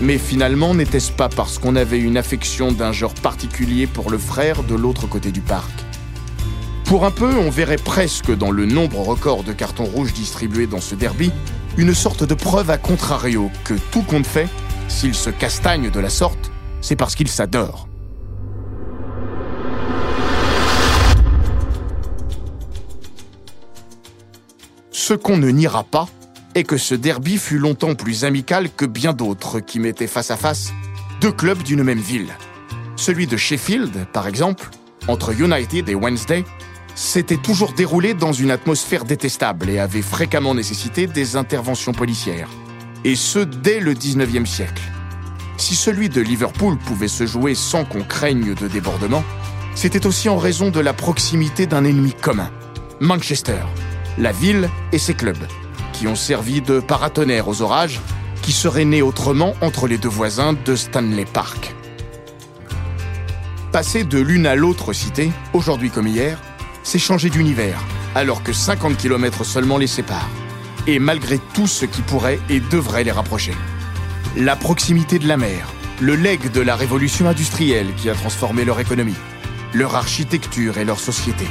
Mais 0.00 0.16
finalement, 0.18 0.74
n'était-ce 0.74 1.10
pas 1.10 1.28
parce 1.28 1.58
qu'on 1.58 1.74
avait 1.74 1.98
une 1.98 2.16
affection 2.16 2.70
d'un 2.70 2.92
genre 2.92 3.14
particulier 3.14 3.88
pour 3.88 4.10
le 4.10 4.18
frère 4.18 4.62
de 4.62 4.76
l'autre 4.76 5.08
côté 5.08 5.32
du 5.32 5.40
parc? 5.40 5.72
Pour 6.84 7.04
un 7.04 7.10
peu, 7.10 7.34
on 7.34 7.50
verrait 7.50 7.76
presque 7.76 8.34
dans 8.34 8.52
le 8.52 8.64
nombre 8.64 9.00
record 9.00 9.42
de 9.42 9.52
cartons 9.52 9.84
rouges 9.84 10.12
distribués 10.12 10.68
dans 10.68 10.80
ce 10.80 10.94
derby 10.94 11.32
une 11.76 11.94
sorte 11.94 12.24
de 12.24 12.34
preuve 12.34 12.70
à 12.70 12.78
contrario 12.78 13.50
que 13.64 13.74
tout 13.90 14.02
compte 14.02 14.26
fait, 14.26 14.48
s'il 14.88 15.14
se 15.14 15.30
castagne 15.30 15.90
de 15.90 16.00
la 16.00 16.10
sorte, 16.10 16.50
c'est 16.80 16.96
parce 16.96 17.14
qu'il 17.14 17.28
s'adore. 17.28 17.88
Ce 24.90 25.14
qu'on 25.14 25.36
ne 25.36 25.48
niera 25.50 25.84
pas 25.84 26.08
est 26.58 26.64
que 26.64 26.76
ce 26.76 26.94
derby 26.94 27.38
fut 27.38 27.58
longtemps 27.58 27.94
plus 27.94 28.24
amical 28.24 28.68
que 28.70 28.84
bien 28.84 29.12
d'autres 29.12 29.60
qui 29.60 29.78
mettaient 29.78 30.06
face 30.06 30.30
à 30.30 30.36
face 30.36 30.72
deux 31.20 31.32
clubs 31.32 31.62
d'une 31.62 31.82
même 31.82 32.00
ville. 32.00 32.36
Celui 32.96 33.26
de 33.26 33.36
Sheffield, 33.36 34.06
par 34.12 34.26
exemple, 34.26 34.68
entre 35.06 35.40
United 35.40 35.88
et 35.88 35.94
Wednesday, 35.94 36.44
s'était 36.94 37.36
toujours 37.36 37.72
déroulé 37.72 38.12
dans 38.14 38.32
une 38.32 38.50
atmosphère 38.50 39.04
détestable 39.04 39.70
et 39.70 39.78
avait 39.78 40.02
fréquemment 40.02 40.54
nécessité 40.54 41.06
des 41.06 41.36
interventions 41.36 41.92
policières 41.92 42.50
et 43.04 43.14
ce 43.14 43.38
dès 43.38 43.78
le 43.78 43.94
19e 43.94 44.44
siècle. 44.46 44.82
Si 45.56 45.76
celui 45.76 46.08
de 46.08 46.20
Liverpool 46.20 46.76
pouvait 46.76 47.08
se 47.08 47.26
jouer 47.26 47.54
sans 47.54 47.84
qu'on 47.84 48.02
craigne 48.02 48.54
de 48.54 48.68
débordement, 48.68 49.24
c'était 49.74 50.06
aussi 50.06 50.28
en 50.28 50.36
raison 50.36 50.70
de 50.70 50.80
la 50.80 50.92
proximité 50.92 51.66
d'un 51.66 51.84
ennemi 51.84 52.12
commun, 52.12 52.50
Manchester, 53.00 53.62
la 54.18 54.32
ville 54.32 54.68
et 54.92 54.98
ses 54.98 55.14
clubs, 55.14 55.46
qui 55.98 56.06
ont 56.06 56.14
servi 56.14 56.60
de 56.60 56.78
paratonnerre 56.78 57.48
aux 57.48 57.60
orages 57.60 58.00
qui 58.42 58.52
seraient 58.52 58.84
nés 58.84 59.02
autrement 59.02 59.54
entre 59.60 59.88
les 59.88 59.98
deux 59.98 60.08
voisins 60.08 60.54
de 60.64 60.76
Stanley 60.76 61.24
Park. 61.24 61.74
Passer 63.72 64.04
de 64.04 64.20
l'une 64.20 64.46
à 64.46 64.54
l'autre 64.54 64.92
cité, 64.92 65.32
aujourd'hui 65.54 65.90
comme 65.90 66.06
hier, 66.06 66.38
c'est 66.84 67.00
changer 67.00 67.30
d'univers, 67.30 67.80
alors 68.14 68.44
que 68.44 68.52
50 68.52 68.96
km 68.96 69.44
seulement 69.44 69.76
les 69.76 69.88
séparent 69.88 70.30
et 70.86 71.00
malgré 71.00 71.38
tout 71.52 71.66
ce 71.66 71.84
qui 71.84 72.02
pourrait 72.02 72.38
et 72.48 72.60
devrait 72.60 73.04
les 73.04 73.12
rapprocher. 73.12 73.52
La 74.36 74.54
proximité 74.54 75.18
de 75.18 75.26
la 75.26 75.36
mer, 75.36 75.66
le 76.00 76.14
legs 76.14 76.52
de 76.52 76.60
la 76.60 76.76
révolution 76.76 77.28
industrielle 77.28 77.92
qui 77.96 78.08
a 78.08 78.14
transformé 78.14 78.64
leur 78.64 78.78
économie, 78.78 79.16
leur 79.74 79.96
architecture 79.96 80.78
et 80.78 80.84
leur 80.84 81.00
société, 81.00 81.46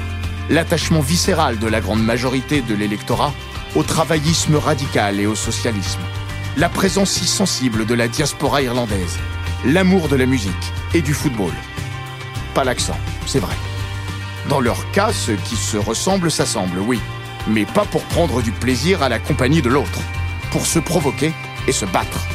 l'attachement 0.49 1.01
viscéral 1.01 1.59
de 1.59 1.67
la 1.67 1.81
grande 1.81 2.03
majorité 2.03 2.61
de 2.61 2.73
l'électorat 2.73 3.33
au 3.77 3.83
travaillisme 3.83 4.55
radical 4.55 5.19
et 5.19 5.27
au 5.27 5.35
socialisme, 5.35 5.99
la 6.57 6.67
présence 6.67 7.11
si 7.11 7.27
sensible 7.27 7.85
de 7.85 7.93
la 7.93 8.07
diaspora 8.07 8.63
irlandaise, 8.63 9.19
l'amour 9.65 10.09
de 10.09 10.15
la 10.15 10.25
musique 10.25 10.73
et 10.95 11.03
du 11.03 11.13
football. 11.13 11.51
Pas 12.55 12.63
l'accent, 12.63 12.97
c'est 13.27 13.37
vrai. 13.39 13.53
Dans 14.49 14.61
leur 14.61 14.89
cas, 14.93 15.13
ceux 15.13 15.35
qui 15.35 15.55
se 15.55 15.77
ressemblent 15.77 16.31
s'assemblent, 16.31 16.79
oui, 16.79 16.99
mais 17.47 17.65
pas 17.65 17.85
pour 17.85 18.01
prendre 18.05 18.41
du 18.41 18.51
plaisir 18.51 19.03
à 19.03 19.09
la 19.09 19.19
compagnie 19.19 19.61
de 19.61 19.69
l'autre, 19.69 20.01
pour 20.49 20.65
se 20.65 20.79
provoquer 20.79 21.31
et 21.67 21.71
se 21.71 21.85
battre. 21.85 22.25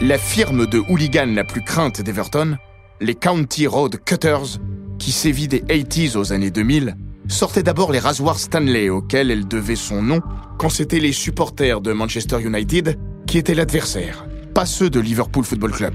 La 0.00 0.18
firme 0.18 0.66
de 0.66 0.82
hooligans 0.88 1.32
la 1.32 1.44
plus 1.44 1.62
crainte 1.62 2.00
d'Everton, 2.00 2.58
les 3.00 3.14
County 3.14 3.68
Road 3.68 4.00
Cutters, 4.04 4.58
qui 4.98 5.12
sévit 5.12 5.46
des 5.46 5.60
80s 5.60 6.16
aux 6.16 6.32
années 6.32 6.50
2000, 6.50 6.96
sortait 7.28 7.62
d'abord 7.62 7.92
les 7.92 7.98
rasoirs 7.98 8.38
Stanley 8.38 8.88
auxquels 8.88 9.30
elle 9.30 9.48
devait 9.48 9.76
son 9.76 10.02
nom 10.02 10.20
quand 10.58 10.68
c'étaient 10.68 11.00
les 11.00 11.12
supporters 11.12 11.80
de 11.80 11.92
Manchester 11.92 12.40
United 12.40 12.98
qui 13.26 13.38
étaient 13.38 13.54
l'adversaire, 13.54 14.26
pas 14.54 14.66
ceux 14.66 14.90
de 14.90 15.00
Liverpool 15.00 15.44
Football 15.44 15.72
Club. 15.72 15.94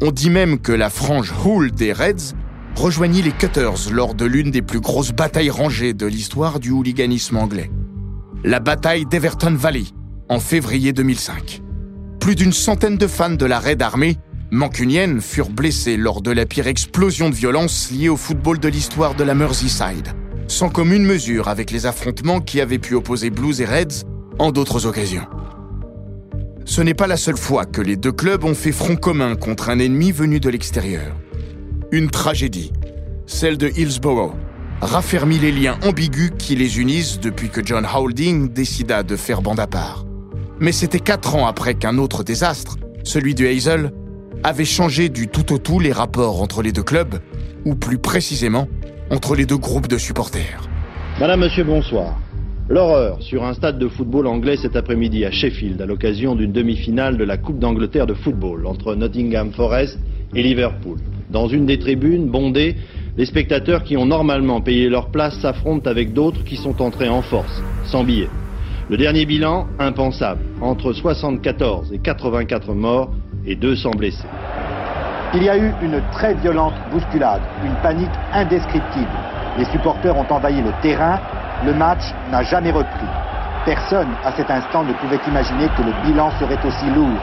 On 0.00 0.10
dit 0.10 0.30
même 0.30 0.58
que 0.58 0.72
la 0.72 0.90
frange 0.90 1.32
Hull 1.44 1.70
des 1.70 1.92
Reds 1.92 2.34
rejoignit 2.74 3.22
les 3.22 3.32
Cutters 3.32 3.92
lors 3.92 4.14
de 4.14 4.24
l'une 4.24 4.50
des 4.50 4.62
plus 4.62 4.80
grosses 4.80 5.12
batailles 5.12 5.50
rangées 5.50 5.94
de 5.94 6.06
l'histoire 6.06 6.58
du 6.58 6.70
hooliganisme 6.70 7.36
anglais. 7.36 7.70
La 8.44 8.58
bataille 8.58 9.06
d'Everton 9.06 9.54
Valley, 9.54 9.84
en 10.28 10.40
février 10.40 10.92
2005. 10.92 11.62
Plus 12.18 12.34
d'une 12.34 12.52
centaine 12.52 12.96
de 12.96 13.06
fans 13.06 13.30
de 13.30 13.46
la 13.46 13.60
Red 13.60 13.82
Army, 13.82 14.16
mancunienne, 14.50 15.20
furent 15.20 15.50
blessés 15.50 15.96
lors 15.96 16.22
de 16.22 16.30
la 16.30 16.46
pire 16.46 16.66
explosion 16.66 17.30
de 17.30 17.34
violence 17.34 17.90
liée 17.90 18.08
au 18.08 18.16
football 18.16 18.58
de 18.58 18.68
l'histoire 18.68 19.14
de 19.14 19.24
la 19.24 19.34
Merseyside, 19.34 20.14
sans 20.48 20.68
commune 20.68 21.04
mesure 21.04 21.48
avec 21.48 21.70
les 21.70 21.86
affrontements 21.86 22.40
qui 22.40 22.60
avaient 22.60 22.78
pu 22.78 22.94
opposer 22.94 23.30
Blues 23.30 23.60
et 23.60 23.64
Reds 23.64 24.04
en 24.38 24.52
d'autres 24.52 24.86
occasions. 24.86 25.26
Ce 26.64 26.80
n'est 26.80 26.94
pas 26.94 27.06
la 27.06 27.16
seule 27.16 27.36
fois 27.36 27.64
que 27.64 27.80
les 27.80 27.96
deux 27.96 28.12
clubs 28.12 28.44
ont 28.44 28.54
fait 28.54 28.72
front 28.72 28.96
commun 28.96 29.34
contre 29.34 29.68
un 29.68 29.78
ennemi 29.78 30.12
venu 30.12 30.40
de 30.40 30.48
l'extérieur 30.48 31.12
une 31.92 32.08
tragédie, 32.08 32.72
celle 33.26 33.58
de 33.58 33.68
Hillsborough, 33.68 34.32
raffermit 34.80 35.38
les 35.38 35.52
liens 35.52 35.78
ambigus 35.84 36.30
qui 36.38 36.56
les 36.56 36.80
unissent 36.80 37.20
depuis 37.20 37.50
que 37.50 37.64
John 37.64 37.86
Houlding 37.86 38.48
décida 38.48 39.02
de 39.02 39.14
faire 39.14 39.42
bande 39.42 39.60
à 39.60 39.66
part. 39.66 40.06
Mais 40.58 40.72
c'était 40.72 41.00
quatre 41.00 41.34
ans 41.34 41.46
après 41.46 41.74
qu'un 41.74 41.98
autre 41.98 42.24
désastre, 42.24 42.78
celui 43.04 43.34
de 43.34 43.46
Hazel, 43.46 43.92
avait 44.42 44.64
changé 44.64 45.10
du 45.10 45.28
tout 45.28 45.52
au 45.52 45.58
tout 45.58 45.80
les 45.80 45.92
rapports 45.92 46.40
entre 46.40 46.62
les 46.62 46.72
deux 46.72 46.82
clubs, 46.82 47.20
ou 47.66 47.74
plus 47.74 47.98
précisément, 47.98 48.68
entre 49.10 49.34
les 49.34 49.46
deux 49.46 49.56
groupes 49.56 49.88
de 49.88 49.98
supporters. 49.98 50.68
Madame, 51.20 51.40
monsieur, 51.40 51.64
bonsoir. 51.64 52.18
L'horreur 52.68 53.20
sur 53.20 53.44
un 53.44 53.54
stade 53.54 53.78
de 53.78 53.88
football 53.88 54.26
anglais 54.26 54.56
cet 54.56 54.76
après-midi 54.76 55.24
à 55.24 55.30
Sheffield 55.30 55.80
à 55.82 55.86
l'occasion 55.86 56.34
d'une 56.34 56.52
demi-finale 56.52 57.16
de 57.18 57.24
la 57.24 57.36
Coupe 57.36 57.58
d'Angleterre 57.58 58.06
de 58.06 58.14
football 58.14 58.66
entre 58.66 58.94
Nottingham 58.94 59.52
Forest 59.52 59.98
et 60.34 60.42
Liverpool. 60.42 60.98
Dans 61.30 61.48
une 61.48 61.66
des 61.66 61.78
tribunes, 61.78 62.30
bondées, 62.30 62.76
les 63.16 63.26
spectateurs 63.26 63.84
qui 63.84 63.96
ont 63.96 64.06
normalement 64.06 64.60
payé 64.60 64.88
leur 64.88 65.10
place 65.10 65.38
s'affrontent 65.40 65.90
avec 65.90 66.12
d'autres 66.12 66.44
qui 66.44 66.56
sont 66.56 66.80
entrés 66.80 67.08
en 67.08 67.20
force, 67.20 67.62
sans 67.84 68.04
billets. 68.04 68.30
Le 68.88 68.96
dernier 68.96 69.26
bilan, 69.26 69.66
impensable, 69.78 70.42
entre 70.60 70.92
74 70.92 71.92
et 71.92 71.98
84 71.98 72.74
morts 72.74 73.12
et 73.46 73.56
200 73.56 73.90
blessés. 73.92 74.28
Il 75.34 75.42
y 75.42 75.48
a 75.48 75.56
eu 75.56 75.72
une 75.82 76.00
très 76.12 76.34
violente 76.34 76.74
bousculade, 76.90 77.42
une 77.64 77.74
panique 77.76 78.10
indescriptible. 78.32 79.08
Les 79.58 79.64
supporters 79.66 80.16
ont 80.16 80.26
envahi 80.30 80.60
le 80.60 80.72
terrain 80.82 81.18
le 81.64 81.74
match 81.74 82.12
n'a 82.30 82.42
jamais 82.42 82.70
repris. 82.70 83.06
Personne 83.64 84.08
à 84.24 84.32
cet 84.32 84.50
instant 84.50 84.82
ne 84.82 84.92
pouvait 84.94 85.20
imaginer 85.28 85.68
que 85.76 85.82
le 85.82 85.92
bilan 86.04 86.30
serait 86.40 86.58
aussi 86.66 86.86
lourd. 86.90 87.20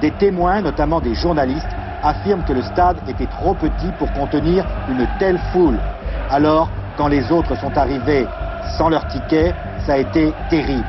Des 0.00 0.10
témoins, 0.10 0.60
notamment 0.60 1.00
des 1.00 1.14
journalistes, 1.14 1.70
affirment 2.02 2.42
que 2.44 2.52
le 2.52 2.62
stade 2.62 2.96
était 3.08 3.26
trop 3.26 3.54
petit 3.54 3.90
pour 3.98 4.12
contenir 4.12 4.66
une 4.90 5.06
telle 5.18 5.38
foule. 5.52 5.78
Alors, 6.30 6.68
quand 6.96 7.08
les 7.08 7.32
autres 7.32 7.54
sont 7.56 7.76
arrivés 7.78 8.26
sans 8.76 8.88
leur 8.88 9.06
ticket, 9.06 9.54
ça 9.86 9.94
a 9.94 9.98
été 9.98 10.34
terrible. 10.50 10.84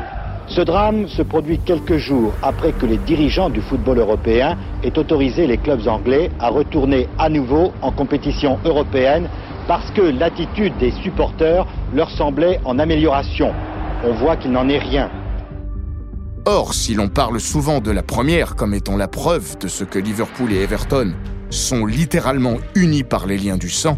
Ce 0.55 0.61
drame 0.61 1.07
se 1.07 1.23
produit 1.23 1.57
quelques 1.57 1.97
jours 1.97 2.31
après 2.43 2.73
que 2.73 2.85
les 2.85 2.97
dirigeants 2.97 3.49
du 3.49 3.59
football 3.59 3.97
européen 3.97 4.55
aient 4.83 4.95
autorisé 4.99 5.47
les 5.47 5.57
clubs 5.57 5.87
anglais 5.87 6.29
à 6.39 6.49
retourner 6.49 7.09
à 7.17 7.27
nouveau 7.27 7.73
en 7.81 7.91
compétition 7.91 8.59
européenne 8.63 9.27
parce 9.67 9.89
que 9.89 10.01
l'attitude 10.01 10.77
des 10.77 10.91
supporters 10.91 11.65
leur 11.91 12.11
semblait 12.11 12.59
en 12.65 12.77
amélioration. 12.77 13.51
On 14.05 14.13
voit 14.13 14.35
qu'il 14.35 14.51
n'en 14.51 14.69
est 14.69 14.77
rien. 14.77 15.09
Or, 16.45 16.75
si 16.75 16.93
l'on 16.93 17.07
parle 17.07 17.39
souvent 17.39 17.79
de 17.79 17.89
la 17.89 18.03
première 18.03 18.55
comme 18.55 18.75
étant 18.75 18.95
la 18.95 19.07
preuve 19.07 19.57
de 19.57 19.67
ce 19.67 19.83
que 19.83 19.97
Liverpool 19.97 20.53
et 20.53 20.61
Everton 20.61 21.15
sont 21.49 21.83
littéralement 21.83 22.57
unis 22.75 23.03
par 23.03 23.25
les 23.25 23.39
liens 23.39 23.57
du 23.57 23.71
sang, 23.71 23.97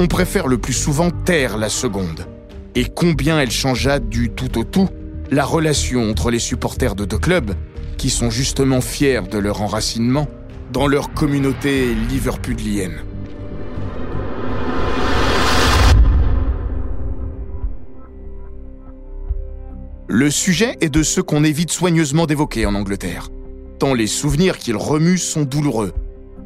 on 0.00 0.08
préfère 0.08 0.48
le 0.48 0.58
plus 0.58 0.72
souvent 0.72 1.10
taire 1.12 1.56
la 1.56 1.68
seconde. 1.68 2.26
Et 2.74 2.86
combien 2.86 3.38
elle 3.38 3.52
changea 3.52 4.00
du 4.00 4.30
tout 4.30 4.58
au 4.58 4.64
tout 4.64 4.88
la 5.30 5.44
relation 5.44 6.10
entre 6.10 6.30
les 6.30 6.38
supporters 6.38 6.94
de 6.94 7.04
deux 7.04 7.18
clubs, 7.18 7.52
qui 7.96 8.10
sont 8.10 8.30
justement 8.30 8.80
fiers 8.80 9.22
de 9.30 9.38
leur 9.38 9.60
enracinement, 9.60 10.26
dans 10.72 10.86
leur 10.86 11.12
communauté 11.12 11.94
liverpudlienne. 11.94 13.00
Le 20.10 20.30
sujet 20.30 20.76
est 20.80 20.88
de 20.88 21.02
ceux 21.02 21.22
qu'on 21.22 21.44
évite 21.44 21.70
soigneusement 21.70 22.26
d'évoquer 22.26 22.64
en 22.64 22.74
Angleterre, 22.74 23.28
tant 23.78 23.92
les 23.92 24.06
souvenirs 24.06 24.56
qu'ils 24.58 24.76
remuent 24.76 25.18
sont 25.18 25.42
douloureux. 25.42 25.92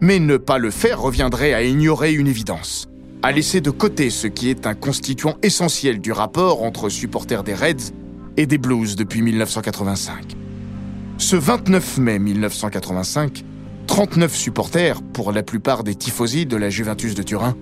Mais 0.01 0.19
ne 0.19 0.37
pas 0.37 0.59
le 0.59 0.73
faire 0.73 1.01
reviendrait 1.01 1.55
à 1.55 1.63
ignorer 1.63 2.13
une 2.13 2.27
évidence, 2.27 2.89
à 3.23 3.31
laisser 3.31 3.61
de 3.61 3.71
côté 3.71 4.11
ce 4.11 4.27
qui 4.27 4.51
est 4.51 4.67
un 4.67 4.75
constituant 4.75 5.37
essentiel 5.45 6.01
du 6.01 6.11
rapport 6.11 6.65
entre 6.65 6.89
supporters 6.89 7.45
des 7.45 7.55
Reds 7.55 7.93
et 8.37 8.47
des 8.47 8.59
Blues 8.59 8.97
depuis 8.97 9.23
1985. 9.23 10.37
Ce 11.19 11.37
29 11.37 11.99
mai 11.99 12.19
1985, 12.19 13.45
39 13.87 14.35
supporters, 14.35 15.03
pour 15.03 15.33
la 15.33 15.43
plupart 15.43 15.85
des 15.85 15.95
tifosi 15.95 16.47
de 16.47 16.57
la 16.57 16.71
Juventus 16.71 17.15
de 17.15 17.23
Turin, 17.23 17.55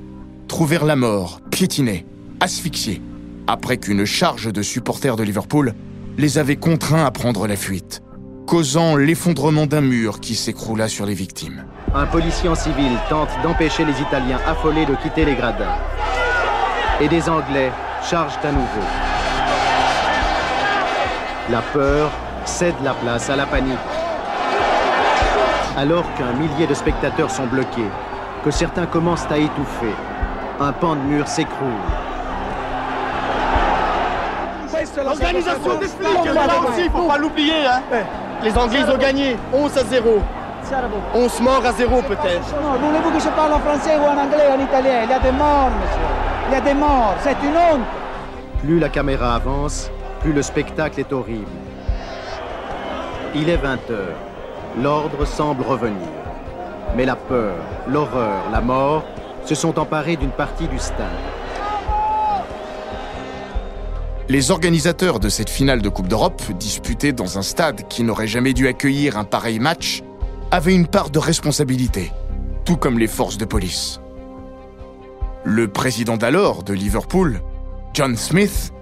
trouvèrent 0.49 0.85
la 0.85 0.97
mort, 0.97 1.41
piétinés, 1.51 2.07
asphyxiés, 2.41 3.03
après 3.47 3.79
qu'une 3.79 4.05
charge 4.05 4.53
de 4.53 4.63
supporters 4.63 5.17
de 5.17 5.23
Liverpool 5.23 5.75
les 6.19 6.39
avait 6.39 6.57
contraints 6.57 7.05
à 7.05 7.11
prendre 7.11 7.47
la 7.47 7.57
fuite, 7.57 8.03
causant 8.47 8.97
l'effondrement 8.97 9.67
d'un 9.67 9.81
mur 9.81 10.21
qui 10.21 10.35
s'écroula 10.35 10.89
sur 10.89 11.07
les 11.07 11.15
victimes. 11.15 11.65
Un 11.95 12.07
policier 12.07 12.49
en 12.49 12.55
civil 12.55 12.93
tente 13.09 13.31
d'empêcher 13.43 13.85
les 13.85 14.01
Italiens 14.01 14.41
affolés 14.47 14.87
de 14.87 14.95
quitter 14.95 15.25
les 15.25 15.35
gradins. 15.35 15.77
Et 17.01 17.09
des 17.09 17.29
Anglais 17.29 17.73
chargent 18.03 18.39
à 18.45 18.53
nouveau. 18.53 19.10
La 21.51 21.63
peur 21.63 22.11
cède 22.45 22.75
la 22.85 22.95
place 22.95 23.29
à 23.29 23.35
la 23.35 23.45
panique. 23.45 23.79
Alors 25.77 26.05
qu'un 26.15 26.33
millier 26.39 26.67
de 26.67 26.75
spectateurs 26.75 27.31
sont 27.31 27.47
bloqués, 27.47 27.91
que 28.45 28.53
certains 28.53 28.87
commencent 28.87 29.27
à 29.31 29.37
étouffer, 29.37 29.95
un 30.61 30.73
pan 30.73 30.95
de 30.95 31.01
mur 31.01 31.27
s'écroule. 31.27 31.69
L'organisation 35.05 35.75
des 35.79 35.89
flics, 35.89 36.35
là 36.35 36.43
aussi, 36.69 36.89
faut 36.89 37.09
pas 37.09 37.19
l'oublier. 37.19 37.67
Hein. 37.67 37.83
Les 38.43 38.57
Anglais 38.57 38.85
ont 38.89 38.99
gagné 38.99 39.37
11 39.53 39.77
à 39.77 39.85
0. 39.85 40.21
11 41.15 41.41
morts 41.41 41.67
à 41.67 41.73
0 41.73 42.03
peut-être. 42.03 42.55
Voulez-vous 42.81 43.11
que 43.11 43.21
je 43.21 43.29
parle 43.31 43.55
en 43.55 43.59
français 43.59 43.97
ou 43.99 44.05
en 44.05 44.17
anglais 44.23 44.47
ou 44.49 44.61
en 44.61 44.65
italien? 44.65 45.03
Il 45.05 45.11
y 45.11 45.15
a 45.15 45.19
des 45.19 45.33
morts, 45.33 45.71
monsieur. 45.81 46.07
Il 46.49 46.53
y 46.53 46.57
a 46.57 46.61
des 46.61 46.75
morts. 46.75 47.15
C'est 47.23 47.37
une 47.43 47.57
honte. 47.57 47.87
Plus 48.63 48.79
la 48.79 48.89
caméra 48.89 49.35
avance, 49.35 49.91
plus 50.21 50.33
le 50.33 50.43
spectacle 50.43 51.01
est 51.01 51.13
horrible. 51.13 51.47
Il 53.35 53.49
est 53.49 53.57
20 53.57 53.91
heures. 53.91 54.19
L'ordre 54.81 55.25
semble 55.25 55.63
revenir. 55.63 56.09
Mais 56.97 57.05
la 57.05 57.17
peur, 57.17 57.55
l'horreur, 57.89 58.51
la 58.51 58.61
mort 58.61 59.05
se 59.45 59.55
sont 59.55 59.79
emparés 59.79 60.17
d'une 60.17 60.31
partie 60.31 60.69
du 60.69 60.79
stade. 60.79 61.07
Les 64.29 64.51
organisateurs 64.51 65.19
de 65.19 65.29
cette 65.29 65.51
finale 65.51 65.83
de 65.83 65.89
Coupe 65.89 66.07
d'Europe, 66.07 66.43
disputée 66.53 67.13
dans 67.13 67.39
un 67.39 67.43
stade 67.43 67.89
qui 67.89 68.05
n'aurait 68.05 68.29
jamais 68.29 68.53
dû 68.53 68.69
accueillir 68.69 69.17
un 69.19 69.25
pareil 69.25 69.59
match, 69.59 70.03
avaient 70.53 70.75
une 70.75 70.87
part 70.87 71.11
de 71.11 71.19
responsabilité, 71.19 72.13
tout 72.65 72.77
comme 72.77 72.99
les 72.99 73.09
forces 73.09 73.39
de 73.39 73.45
police. 73.45 74.01
Le 75.43 75.69
président 75.69 76.17
d'alors 76.17 76.63
de 76.63 76.75
Liverpool, 76.75 77.41
John 77.95 78.17
Smith, 78.17 78.73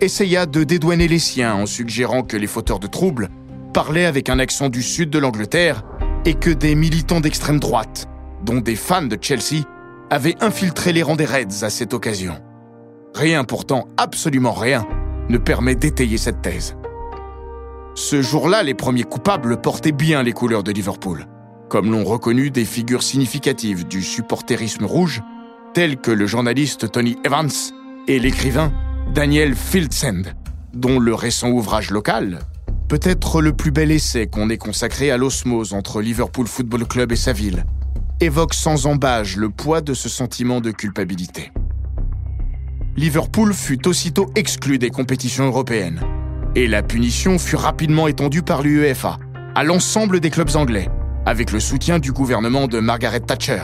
essaya 0.00 0.46
de 0.46 0.64
dédouaner 0.64 1.08
les 1.08 1.18
siens 1.18 1.54
en 1.54 1.66
suggérant 1.66 2.22
que 2.22 2.36
les 2.36 2.46
fauteurs 2.46 2.78
de 2.78 2.86
troubles 2.86 3.28
parlaient 3.72 4.06
avec 4.06 4.28
un 4.28 4.38
accent 4.38 4.68
du 4.68 4.82
sud 4.82 5.10
de 5.10 5.18
l'Angleterre 5.18 5.82
et 6.24 6.34
que 6.34 6.50
des 6.50 6.74
militants 6.74 7.20
d'extrême 7.20 7.60
droite, 7.60 8.08
dont 8.44 8.60
des 8.60 8.76
fans 8.76 9.02
de 9.02 9.18
Chelsea, 9.20 9.64
avaient 10.10 10.36
infiltré 10.40 10.92
les 10.92 11.02
rangs 11.02 11.16
des 11.16 11.24
Reds 11.24 11.62
à 11.62 11.70
cette 11.70 11.94
occasion. 11.94 12.34
Rien 13.14 13.44
pourtant, 13.44 13.88
absolument 13.96 14.52
rien, 14.52 14.86
ne 15.28 15.38
permet 15.38 15.74
d'étayer 15.74 16.18
cette 16.18 16.42
thèse. 16.42 16.76
Ce 17.94 18.22
jour-là, 18.22 18.62
les 18.62 18.74
premiers 18.74 19.04
coupables 19.04 19.60
portaient 19.60 19.92
bien 19.92 20.22
les 20.22 20.32
couleurs 20.32 20.62
de 20.62 20.72
Liverpool, 20.72 21.26
comme 21.68 21.90
l'ont 21.90 22.04
reconnu 22.04 22.50
des 22.50 22.64
figures 22.64 23.02
significatives 23.02 23.86
du 23.86 24.02
supporterisme 24.02 24.84
rouge, 24.84 25.22
tels 25.74 25.98
que 25.98 26.10
le 26.10 26.26
journaliste 26.26 26.90
Tony 26.90 27.16
Evans 27.24 27.50
et 28.06 28.18
l'écrivain 28.18 28.72
Daniel 29.14 29.54
Fildsend, 29.54 30.34
dont 30.74 31.00
le 31.00 31.14
récent 31.14 31.48
ouvrage 31.50 31.90
local, 31.90 32.40
peut-être 32.88 33.40
le 33.40 33.52
plus 33.52 33.70
bel 33.70 33.90
essai 33.90 34.26
qu'on 34.26 34.50
ait 34.50 34.58
consacré 34.58 35.10
à 35.10 35.16
l'osmose 35.16 35.72
entre 35.72 36.00
Liverpool 36.00 36.46
Football 36.46 36.86
Club 36.86 37.12
et 37.12 37.16
sa 37.16 37.32
ville, 37.32 37.64
évoque 38.20 38.54
sans 38.54 38.86
embâge 38.86 39.36
le 39.36 39.48
poids 39.50 39.80
de 39.80 39.94
ce 39.94 40.08
sentiment 40.08 40.60
de 40.60 40.70
culpabilité. 40.70 41.50
Liverpool 42.96 43.54
fut 43.54 43.88
aussitôt 43.88 44.30
exclu 44.34 44.78
des 44.78 44.90
compétitions 44.90 45.46
européennes, 45.46 46.00
et 46.54 46.66
la 46.66 46.82
punition 46.82 47.38
fut 47.38 47.56
rapidement 47.56 48.08
étendue 48.08 48.42
par 48.42 48.62
l'UEFA 48.62 49.18
à 49.54 49.64
l'ensemble 49.64 50.20
des 50.20 50.30
clubs 50.30 50.54
anglais, 50.54 50.88
avec 51.26 51.50
le 51.50 51.60
soutien 51.60 51.98
du 51.98 52.12
gouvernement 52.12 52.68
de 52.68 52.78
Margaret 52.78 53.20
Thatcher. 53.20 53.62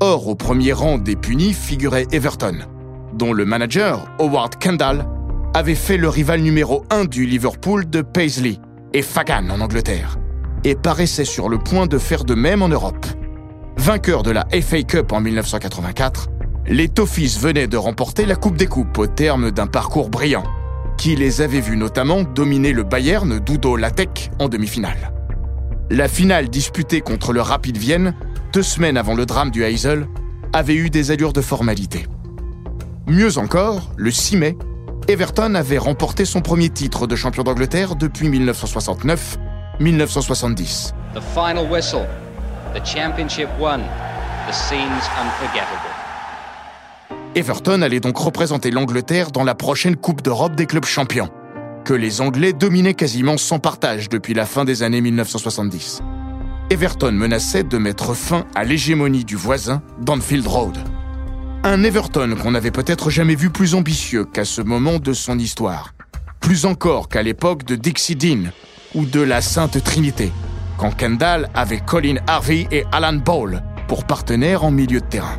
Or, 0.00 0.28
au 0.28 0.34
premier 0.34 0.72
rang 0.72 0.98
des 0.98 1.16
punis 1.16 1.52
figurait 1.52 2.06
Everton, 2.12 2.58
dont 3.14 3.32
le 3.32 3.44
manager, 3.44 4.06
Howard 4.18 4.56
Kendall, 4.58 5.06
avait 5.54 5.74
fait 5.74 5.96
le 5.96 6.08
rival 6.08 6.40
numéro 6.40 6.84
1 6.90 7.04
du 7.04 7.26
Liverpool 7.26 7.88
de 7.88 8.02
Paisley 8.02 8.58
et 8.92 9.02
Fagan 9.02 9.50
en 9.50 9.60
Angleterre, 9.60 10.18
et 10.64 10.74
paraissait 10.74 11.24
sur 11.24 11.48
le 11.48 11.58
point 11.58 11.86
de 11.86 11.98
faire 11.98 12.24
de 12.24 12.34
même 12.34 12.62
en 12.62 12.68
Europe. 12.68 13.06
Vainqueur 13.76 14.22
de 14.22 14.30
la 14.30 14.46
FA 14.60 14.82
Cup 14.82 15.12
en 15.12 15.20
1984, 15.20 16.28
les 16.68 16.88
Toffees 16.88 17.38
venaient 17.40 17.66
de 17.66 17.76
remporter 17.76 18.24
la 18.24 18.36
Coupe 18.36 18.56
des 18.56 18.66
Coupes 18.66 18.96
au 18.96 19.06
terme 19.06 19.50
d'un 19.50 19.66
parcours 19.66 20.08
brillant, 20.08 20.44
qui 20.96 21.16
les 21.16 21.40
avait 21.40 21.60
vus 21.60 21.76
notamment 21.76 22.22
dominer 22.22 22.72
le 22.72 22.84
Bayern 22.84 23.40
d'Udo 23.40 23.76
Lattek 23.76 24.30
en 24.38 24.48
demi-finale. 24.48 25.12
La 25.90 26.08
finale 26.08 26.48
disputée 26.48 27.00
contre 27.00 27.32
le 27.32 27.40
Rapid 27.40 27.76
Vienne, 27.76 28.14
deux 28.52 28.62
semaines 28.62 28.96
avant 28.96 29.14
le 29.14 29.26
drame 29.26 29.50
du 29.50 29.64
Heysel, 29.64 30.06
avait 30.52 30.74
eu 30.74 30.90
des 30.90 31.10
allures 31.10 31.32
de 31.32 31.40
formalité. 31.40 32.06
Mieux 33.08 33.36
encore, 33.36 33.90
le 33.96 34.12
6 34.12 34.36
mai, 34.36 34.56
Everton 35.08 35.56
avait 35.56 35.78
remporté 35.78 36.24
son 36.24 36.40
premier 36.40 36.70
titre 36.70 37.08
de 37.08 37.16
champion 37.16 37.42
d'Angleterre 37.42 37.96
depuis 37.96 38.28
1969-1970. 38.28 40.92
The 41.14 41.20
final 41.34 41.66
whistle. 41.70 42.06
The 42.74 42.86
championship 42.86 43.48
won. 43.58 43.80
The 44.48 44.54
scenes 44.54 45.02
unforgettable. 45.20 45.90
Everton 47.34 47.82
allait 47.82 47.98
donc 47.98 48.16
représenter 48.18 48.70
l'Angleterre 48.70 49.32
dans 49.32 49.42
la 49.42 49.56
prochaine 49.56 49.96
Coupe 49.96 50.22
d'Europe 50.22 50.54
des 50.54 50.66
clubs 50.66 50.84
champions, 50.84 51.28
que 51.84 51.94
les 51.94 52.20
Anglais 52.20 52.52
dominaient 52.52 52.94
quasiment 52.94 53.36
sans 53.36 53.58
partage 53.58 54.08
depuis 54.10 54.34
la 54.34 54.46
fin 54.46 54.64
des 54.64 54.84
années 54.84 55.00
1970. 55.00 56.02
Everton 56.70 57.10
menaçait 57.12 57.64
de 57.64 57.78
mettre 57.78 58.14
fin 58.14 58.44
à 58.54 58.62
l'hégémonie 58.64 59.24
du 59.24 59.34
voisin 59.34 59.82
d'Anfield 60.00 60.46
Road. 60.46 60.78
Un 61.64 61.84
Everton 61.84 62.34
qu'on 62.42 62.50
n'avait 62.50 62.72
peut-être 62.72 63.08
jamais 63.08 63.36
vu 63.36 63.48
plus 63.48 63.76
ambitieux 63.76 64.24
qu'à 64.24 64.44
ce 64.44 64.60
moment 64.60 64.98
de 64.98 65.12
son 65.12 65.38
histoire. 65.38 65.94
Plus 66.40 66.66
encore 66.66 67.08
qu'à 67.08 67.22
l'époque 67.22 67.64
de 67.64 67.76
Dixie 67.76 68.16
Dean 68.16 68.50
ou 68.96 69.04
de 69.04 69.20
la 69.20 69.40
Sainte 69.40 69.80
Trinité, 69.84 70.32
quand 70.76 70.90
Kendall 70.90 71.48
avait 71.54 71.78
Colin 71.78 72.16
Harvey 72.26 72.66
et 72.72 72.82
Alan 72.90 73.12
Ball 73.12 73.62
pour 73.86 74.04
partenaires 74.04 74.64
en 74.64 74.72
milieu 74.72 74.98
de 74.98 75.06
terrain. 75.06 75.38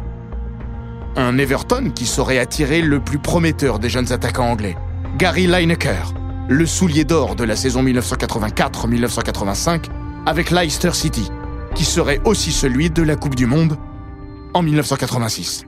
Un 1.18 1.38
Everton 1.38 1.92
qui 1.94 2.06
saurait 2.06 2.40
attirer 2.40 2.82
le 2.82 3.02
plus 3.02 3.20
prometteur 3.20 3.80
des 3.80 3.90
jeunes 3.90 4.14
attaquants 4.14 4.50
anglais, 4.50 4.78
Gary 5.18 5.46
Lineker, 5.46 6.14
le 6.48 6.66
soulier 6.66 7.04
d'or 7.04 7.36
de 7.36 7.44
la 7.44 7.58
saison 7.58 7.84
1984-1985 7.84 9.88
avec 10.26 10.52
Leicester 10.52 10.94
City, 10.94 11.30
qui 11.76 11.84
serait 11.84 12.22
aussi 12.24 12.54
celui 12.54 12.90
de 12.90 13.04
la 13.04 13.18
Coupe 13.18 13.36
du 13.36 13.46
Monde 13.46 13.78
en 14.54 14.62
1986. 14.62 15.66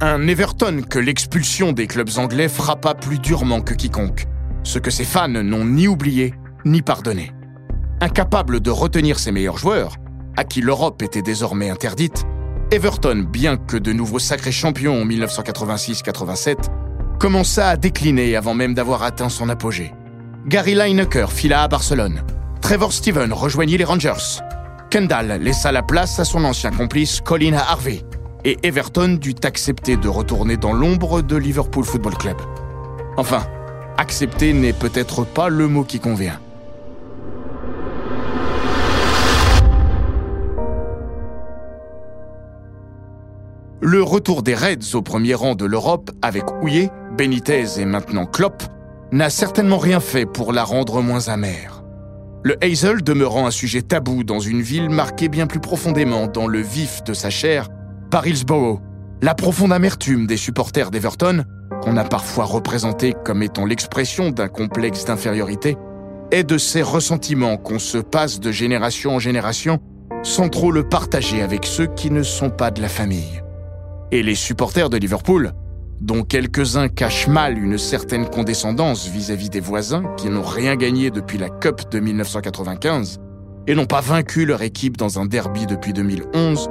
Un 0.00 0.28
Everton 0.28 0.82
que 0.88 1.00
l'expulsion 1.00 1.72
des 1.72 1.88
clubs 1.88 2.18
anglais 2.18 2.48
frappa 2.48 2.94
plus 2.94 3.18
durement 3.18 3.60
que 3.60 3.74
quiconque, 3.74 4.26
ce 4.62 4.78
que 4.78 4.92
ses 4.92 5.02
fans 5.02 5.26
n'ont 5.26 5.64
ni 5.64 5.88
oublié 5.88 6.34
ni 6.64 6.82
pardonné. 6.82 7.32
Incapable 8.00 8.60
de 8.60 8.70
retenir 8.70 9.18
ses 9.18 9.32
meilleurs 9.32 9.58
joueurs, 9.58 9.96
à 10.36 10.44
qui 10.44 10.60
l'Europe 10.60 11.02
était 11.02 11.22
désormais 11.22 11.68
interdite, 11.68 12.24
Everton, 12.70 13.26
bien 13.28 13.56
que 13.56 13.76
de 13.76 13.92
nouveaux 13.92 14.20
sacrés 14.20 14.52
champions 14.52 15.02
en 15.02 15.04
1986-87, 15.04 16.56
commença 17.18 17.68
à 17.68 17.76
décliner 17.76 18.36
avant 18.36 18.54
même 18.54 18.74
d'avoir 18.74 19.02
atteint 19.02 19.28
son 19.28 19.48
apogée. 19.48 19.92
Gary 20.46 20.76
Lineker 20.76 21.32
fila 21.32 21.64
à 21.64 21.68
Barcelone. 21.68 22.22
Trevor 22.60 22.92
Steven 22.92 23.32
rejoignit 23.32 23.78
les 23.78 23.84
Rangers. 23.84 24.42
Kendall 24.90 25.40
laissa 25.40 25.72
la 25.72 25.82
place 25.82 26.20
à 26.20 26.24
son 26.24 26.44
ancien 26.44 26.70
complice 26.70 27.20
Colin 27.20 27.54
Harvey. 27.54 28.04
Et 28.50 28.56
Everton 28.62 29.18
dut 29.20 29.34
accepter 29.44 29.98
de 29.98 30.08
retourner 30.08 30.56
dans 30.56 30.72
l'ombre 30.72 31.20
de 31.20 31.36
Liverpool 31.36 31.84
Football 31.84 32.16
Club. 32.16 32.38
Enfin, 33.18 33.46
accepter 33.98 34.54
n'est 34.54 34.72
peut-être 34.72 35.26
pas 35.26 35.50
le 35.50 35.68
mot 35.68 35.84
qui 35.84 36.00
convient. 36.00 36.40
Le 43.82 44.02
retour 44.02 44.42
des 44.42 44.54
Reds 44.54 44.94
au 44.94 45.02
premier 45.02 45.34
rang 45.34 45.54
de 45.54 45.66
l'Europe 45.66 46.10
avec 46.22 46.44
Houillet, 46.62 46.88
Benitez 47.18 47.78
et 47.78 47.84
maintenant 47.84 48.24
Klopp 48.24 48.62
n'a 49.12 49.28
certainement 49.28 49.76
rien 49.76 50.00
fait 50.00 50.24
pour 50.24 50.54
la 50.54 50.64
rendre 50.64 51.02
moins 51.02 51.28
amère. 51.28 51.84
Le 52.44 52.56
Hazel 52.64 53.02
demeurant 53.02 53.46
un 53.46 53.50
sujet 53.50 53.82
tabou 53.82 54.24
dans 54.24 54.40
une 54.40 54.62
ville 54.62 54.88
marquée 54.88 55.28
bien 55.28 55.46
plus 55.46 55.60
profondément 55.60 56.28
dans 56.28 56.46
le 56.46 56.62
vif 56.62 57.04
de 57.04 57.12
sa 57.12 57.28
chair 57.28 57.68
par 58.10 58.26
Hillsborough, 58.26 58.80
la 59.22 59.34
profonde 59.34 59.72
amertume 59.72 60.26
des 60.26 60.36
supporters 60.36 60.90
d'Everton, 60.90 61.44
qu'on 61.82 61.96
a 61.96 62.04
parfois 62.04 62.44
représenté 62.44 63.14
comme 63.24 63.42
étant 63.42 63.66
l'expression 63.66 64.30
d'un 64.30 64.48
complexe 64.48 65.04
d'infériorité, 65.04 65.76
est 66.30 66.44
de 66.44 66.58
ces 66.58 66.82
ressentiments 66.82 67.56
qu'on 67.56 67.78
se 67.78 67.98
passe 67.98 68.40
de 68.40 68.52
génération 68.52 69.16
en 69.16 69.18
génération 69.18 69.80
sans 70.22 70.48
trop 70.48 70.72
le 70.72 70.88
partager 70.88 71.42
avec 71.42 71.64
ceux 71.64 71.86
qui 71.86 72.10
ne 72.10 72.22
sont 72.22 72.50
pas 72.50 72.70
de 72.70 72.82
la 72.82 72.88
famille. 72.88 73.42
Et 74.10 74.22
les 74.22 74.34
supporters 74.34 74.90
de 74.90 74.96
Liverpool, 74.96 75.52
dont 76.00 76.22
quelques-uns 76.22 76.88
cachent 76.88 77.28
mal 77.28 77.58
une 77.58 77.78
certaine 77.78 78.28
condescendance 78.28 79.08
vis-à-vis 79.08 79.50
des 79.50 79.60
voisins 79.60 80.04
qui 80.16 80.28
n'ont 80.28 80.42
rien 80.42 80.76
gagné 80.76 81.10
depuis 81.10 81.38
la 81.38 81.48
Cup 81.48 81.90
de 81.90 82.00
1995 82.00 83.18
et 83.66 83.74
n'ont 83.74 83.86
pas 83.86 84.00
vaincu 84.00 84.46
leur 84.46 84.62
équipe 84.62 84.96
dans 84.96 85.18
un 85.18 85.26
derby 85.26 85.66
depuis 85.66 85.92
2011, 85.92 86.70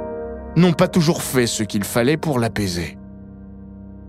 n'ont 0.58 0.72
pas 0.72 0.88
toujours 0.88 1.22
fait 1.22 1.46
ce 1.46 1.62
qu'il 1.62 1.84
fallait 1.84 2.16
pour 2.16 2.38
l'apaiser. 2.38 2.98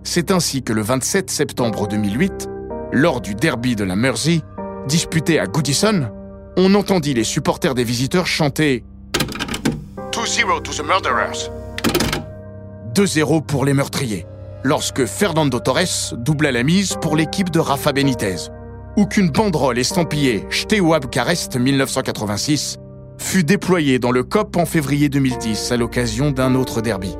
C'est 0.03 0.31
ainsi 0.31 0.63
que 0.63 0.73
le 0.73 0.81
27 0.81 1.29
septembre 1.29 1.88
2008, 1.88 2.49
lors 2.91 3.21
du 3.21 3.35
derby 3.35 3.75
de 3.75 3.83
la 3.83 3.95
Mersey, 3.95 4.41
disputé 4.88 5.39
à 5.39 5.45
Goodison, 5.45 6.09
on 6.57 6.73
entendit 6.75 7.13
les 7.13 7.23
supporters 7.23 7.75
des 7.75 7.83
visiteurs 7.83 8.27
chanter 8.27 8.83
2-0 10.12 10.62
to 10.63 10.71
the 10.71 10.85
murderers 10.85 11.49
2-0 12.95 13.45
pour 13.45 13.65
les 13.65 13.73
meurtriers, 13.73 14.25
lorsque 14.63 15.05
Fernando 15.05 15.59
Torres 15.59 16.15
doubla 16.17 16.51
la 16.51 16.63
mise 16.63 16.95
pour 17.01 17.15
l'équipe 17.15 17.49
de 17.49 17.59
Rafa 17.59 17.93
Benitez, 17.93 18.49
ou 18.97 19.05
qu'une 19.05 19.29
banderole 19.29 19.77
estampillée 19.77 20.45
Steaua 20.49 20.99
Bucarest 20.99 21.55
1986 21.57 22.79
fut 23.19 23.43
déployée 23.43 23.99
dans 23.99 24.12
le 24.12 24.23
COP 24.23 24.58
en 24.58 24.65
février 24.65 25.10
2010 25.10 25.71
à 25.71 25.77
l'occasion 25.77 26.32
d'un 26.32 26.55
autre 26.55 26.82
derby. 26.82 27.15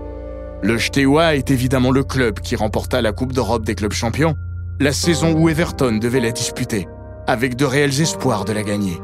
Le 0.64 0.80
Steaua 0.80 1.36
est 1.36 1.52
évidemment 1.52 1.92
le 1.92 2.04
club 2.04 2.40
qui 2.40 2.56
remporta 2.56 3.02
la 3.02 3.12
Coupe 3.12 3.34
d'Europe 3.34 3.64
des 3.64 3.76
clubs 3.76 3.94
champions, 3.94 4.36
la 4.80 4.92
saison 4.92 5.34
où 5.34 5.50
Everton 5.50 6.00
devait 6.02 6.20
la 6.20 6.32
disputer, 6.32 6.88
avec 7.28 7.56
de 7.56 7.66
réels 7.66 8.02
espoirs 8.02 8.46
de 8.46 8.54
la 8.54 8.64
gagner. 8.64 8.98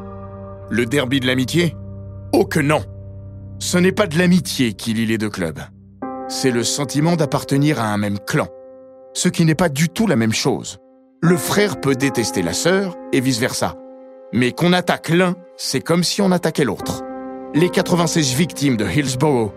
Le 0.70 0.86
derby 0.86 1.20
de 1.20 1.28
l'amitié? 1.28 1.76
Oh 2.34 2.46
que 2.46 2.60
non 2.60 2.84
Ce 3.60 3.78
n'est 3.78 3.92
pas 3.92 4.08
de 4.08 4.18
l'amitié 4.18 4.74
qui 4.74 4.94
lie 4.94 5.06
les 5.06 5.18
deux 5.18 5.30
clubs 5.30 5.60
c'est 6.28 6.52
le 6.52 6.64
sentiment 6.64 7.16
d'appartenir 7.16 7.80
à 7.80 7.94
un 7.94 7.98
même 7.98 8.20
clan, 8.20 8.48
ce 9.14 9.30
qui 9.30 9.46
n'est 9.46 9.56
pas 9.56 9.70
du 9.70 9.90
tout 9.90 10.08
la 10.08 10.16
même 10.16 10.34
chose. 10.34 10.78
Le 11.22 11.38
frère 11.38 11.80
peut 11.80 11.96
détester 11.96 12.42
la 12.42 12.54
sœur 12.54 12.96
et 13.14 13.20
vice-versa. 13.20 13.76
Mais 14.34 14.52
qu'on 14.52 14.74
attaque 14.74 15.10
l'un, 15.10 15.36
c'est 15.56 15.82
comme 15.82 16.04
si 16.04 16.22
on 16.22 16.32
attaquait 16.32 16.64
l'autre. 16.64 17.04
Les 17.54 17.70
96 17.70 18.34
victimes 18.34 18.76
de 18.76 18.86
Hillsborough 18.86 19.54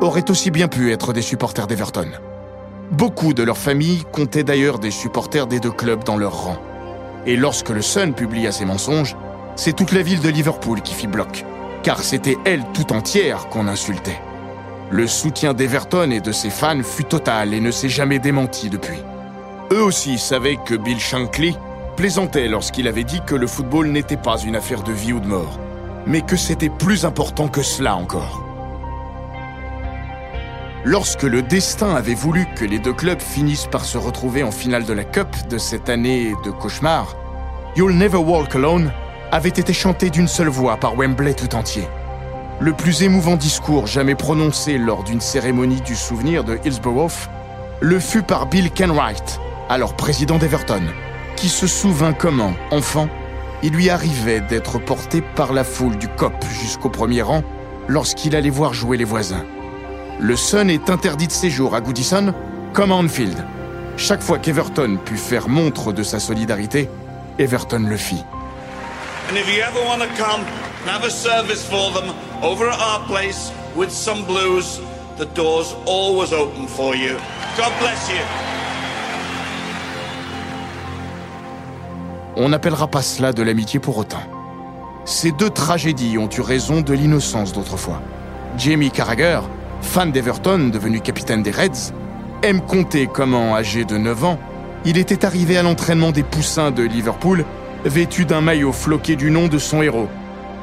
auraient 0.00 0.30
aussi 0.30 0.50
bien 0.50 0.68
pu 0.68 0.92
être 0.92 1.12
des 1.12 1.22
supporters 1.22 1.66
d'Everton. 1.66 2.08
Beaucoup 2.92 3.34
de 3.34 3.42
leurs 3.42 3.58
familles 3.58 4.04
comptaient 4.12 4.44
d'ailleurs 4.44 4.78
des 4.78 4.90
supporters 4.90 5.46
des 5.46 5.60
deux 5.60 5.70
clubs 5.70 6.04
dans 6.04 6.16
leur 6.16 6.44
rang. 6.44 6.56
Et 7.26 7.36
lorsque 7.36 7.70
le 7.70 7.82
Sun 7.82 8.14
publia 8.14 8.52
ses 8.52 8.64
mensonges, 8.64 9.16
c'est 9.56 9.74
toute 9.74 9.92
la 9.92 10.02
ville 10.02 10.20
de 10.20 10.28
Liverpool 10.28 10.82
qui 10.82 10.94
fit 10.94 11.06
bloc, 11.06 11.44
car 11.82 12.02
c'était 12.02 12.38
elle 12.44 12.64
tout 12.74 12.92
entière 12.92 13.48
qu'on 13.48 13.68
insultait. 13.68 14.20
Le 14.90 15.06
soutien 15.06 15.52
d'Everton 15.52 16.10
et 16.10 16.20
de 16.20 16.32
ses 16.32 16.50
fans 16.50 16.82
fut 16.82 17.04
total 17.04 17.54
et 17.54 17.60
ne 17.60 17.70
s'est 17.70 17.88
jamais 17.88 18.18
démenti 18.18 18.70
depuis. 18.70 18.98
Eux 19.72 19.82
aussi 19.82 20.18
savaient 20.18 20.58
que 20.64 20.74
Bill 20.74 21.00
Shankly 21.00 21.56
plaisantait 21.96 22.48
lorsqu'il 22.48 22.88
avait 22.88 23.04
dit 23.04 23.20
que 23.26 23.34
le 23.34 23.46
football 23.46 23.88
n'était 23.88 24.16
pas 24.16 24.38
une 24.38 24.56
affaire 24.56 24.82
de 24.82 24.92
vie 24.92 25.12
ou 25.12 25.20
de 25.20 25.26
mort, 25.26 25.58
mais 26.06 26.22
que 26.22 26.36
c'était 26.36 26.68
plus 26.68 27.04
important 27.04 27.48
que 27.48 27.62
cela 27.62 27.96
encore. 27.96 28.44
Lorsque 30.84 31.22
le 31.22 31.42
destin 31.42 31.94
avait 31.94 32.14
voulu 32.14 32.46
que 32.56 32.64
les 32.64 32.78
deux 32.78 32.92
clubs 32.92 33.20
finissent 33.20 33.68
par 33.70 33.84
se 33.84 33.98
retrouver 33.98 34.42
en 34.42 34.50
finale 34.50 34.84
de 34.84 34.92
la 34.92 35.04
Cup 35.04 35.28
de 35.48 35.58
cette 35.58 35.88
année 35.88 36.32
de 36.44 36.50
cauchemar, 36.50 37.16
You'll 37.76 37.96
Never 37.96 38.18
Walk 38.18 38.54
Alone 38.56 38.92
avait 39.30 39.48
été 39.48 39.72
chanté 39.72 40.10
d'une 40.10 40.28
seule 40.28 40.48
voix 40.48 40.76
par 40.76 40.96
Wembley 40.96 41.34
tout 41.34 41.54
entier 41.54 41.86
le 42.62 42.72
plus 42.72 43.02
émouvant 43.02 43.34
discours 43.34 43.88
jamais 43.88 44.14
prononcé 44.14 44.78
lors 44.78 45.02
d'une 45.02 45.20
cérémonie 45.20 45.80
du 45.80 45.96
souvenir 45.96 46.44
de 46.44 46.60
Hillsborough 46.64 47.28
le 47.80 47.98
fut 47.98 48.22
par 48.22 48.46
Bill 48.46 48.70
Kenwright, 48.70 49.40
alors 49.68 49.94
président 49.94 50.38
d'Everton, 50.38 50.82
qui 51.36 51.48
se 51.48 51.66
souvint 51.66 52.12
comment, 52.12 52.54
enfant, 52.70 53.08
il 53.62 53.72
lui 53.72 53.90
arrivait 53.90 54.40
d'être 54.40 54.78
porté 54.78 55.20
par 55.20 55.52
la 55.52 55.64
foule 55.64 55.96
du 55.96 56.08
COP 56.08 56.34
jusqu'au 56.60 56.88
premier 56.88 57.22
rang 57.22 57.42
lorsqu'il 57.88 58.34
allait 58.36 58.50
voir 58.50 58.74
jouer 58.74 58.96
les 58.96 59.04
voisins. 59.04 59.44
Le 60.18 60.36
Sun 60.36 60.70
est 60.70 60.90
interdit 60.90 61.26
de 61.26 61.32
séjour 61.32 61.74
à 61.74 61.80
Goodison 61.80 62.34
comme 62.72 62.92
à 62.92 62.96
Anfield. 62.96 63.44
Chaque 63.96 64.22
fois 64.22 64.38
qu'Everton 64.38 64.98
put 65.04 65.16
faire 65.16 65.48
montre 65.48 65.92
de 65.92 66.02
sa 66.02 66.18
solidarité, 66.18 66.88
Everton 67.38 67.86
le 67.88 67.96
fit. 67.96 68.24
Service 71.08 71.70
place 73.08 73.52
blues. 74.26 74.80
On 82.36 82.48
n'appellera 82.48 82.88
pas 82.88 83.02
cela 83.02 83.32
de 83.32 83.42
l'amitié 83.42 83.78
pour 83.78 83.98
autant. 83.98 84.22
Ces 85.04 85.32
deux 85.32 85.50
tragédies 85.50 86.16
ont 86.18 86.28
eu 86.28 86.40
raison 86.40 86.80
de 86.80 86.94
l'innocence 86.94 87.52
d'autrefois. 87.52 88.00
Jamie 88.56 88.90
Carragher, 88.90 89.40
fan 89.80 90.12
d'Everton 90.12 90.70
devenu 90.72 91.00
capitaine 91.00 91.42
des 91.42 91.50
Reds, 91.50 91.92
aime 92.42 92.60
compter 92.60 93.06
comment, 93.06 93.54
âgé 93.54 93.84
de 93.84 93.98
9 93.98 94.24
ans, 94.24 94.38
il 94.84 94.98
était 94.98 95.24
arrivé 95.24 95.58
à 95.58 95.62
l'entraînement 95.62 96.12
des 96.12 96.22
Poussins 96.22 96.70
de 96.70 96.82
Liverpool 96.82 97.44
vêtu 97.84 98.24
d'un 98.24 98.40
maillot 98.40 98.72
floqué 98.72 99.16
du 99.16 99.30
nom 99.30 99.48
de 99.48 99.58
son 99.58 99.82
héros, 99.82 100.08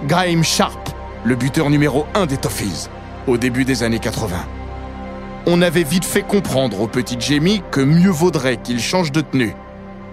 Graham 0.08 0.44
Sharp, 0.44 0.90
le 1.24 1.36
buteur 1.36 1.70
numéro 1.70 2.06
1 2.16 2.26
des 2.26 2.38
Toffees, 2.38 2.90
au 3.28 3.38
début 3.38 3.66
des 3.66 3.84
années 3.84 4.00
80. 4.00 4.38
On 5.46 5.62
avait 5.62 5.84
vite 5.84 6.06
fait 6.06 6.22
comprendre 6.22 6.82
au 6.82 6.88
petit 6.88 7.18
Jamie 7.20 7.62
que 7.72 7.82
mieux 7.82 8.10
vaudrait 8.10 8.58
qu'il 8.58 8.80
change 8.80 9.12
de 9.12 9.22
tenue, 9.22 9.56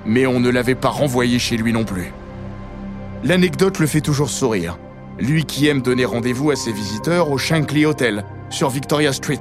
mais 0.06 0.26
on 0.26 0.40
ne 0.40 0.50
l'avait 0.50 0.74
pas 0.74 0.88
renvoyé 0.88 1.38
chez 1.38 1.56
lui 1.56 1.72
non 1.72 1.84
plus. 1.84 2.12
L'anecdote 3.24 3.78
le 3.78 3.86
fait 3.86 4.00
toujours 4.00 4.30
sourire, 4.30 4.78
lui 5.18 5.44
qui 5.44 5.66
aime 5.66 5.82
donner 5.82 6.04
rendez-vous 6.04 6.50
à 6.50 6.56
ses 6.56 6.72
visiteurs 6.72 7.30
au 7.30 7.38
Shankly 7.38 7.86
Hotel, 7.86 8.24
sur 8.50 8.70
Victoria 8.70 9.12
Street, 9.12 9.40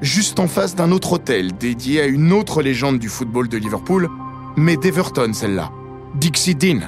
juste 0.00 0.38
en 0.38 0.46
face 0.46 0.74
d'un 0.74 0.92
autre 0.92 1.14
hôtel 1.14 1.52
dédié 1.56 2.02
à 2.02 2.06
une 2.06 2.32
autre 2.32 2.62
légende 2.62 2.98
du 2.98 3.08
football 3.08 3.48
de 3.48 3.56
Liverpool, 3.56 4.08
mais 4.56 4.76
d'Everton 4.76 5.32
celle-là, 5.32 5.70
Dixie 6.14 6.54
Dean, 6.54 6.80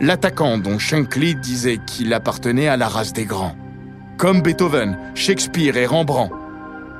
l'attaquant 0.00 0.58
dont 0.58 0.78
Shankly 0.78 1.36
disait 1.36 1.78
qu'il 1.86 2.12
appartenait 2.12 2.68
à 2.68 2.76
la 2.76 2.88
race 2.88 3.12
des 3.12 3.24
grands. 3.24 3.54
Comme 4.18 4.42
Beethoven, 4.42 4.98
Shakespeare 5.14 5.76
et 5.76 5.86
Rembrandt, 5.86 6.34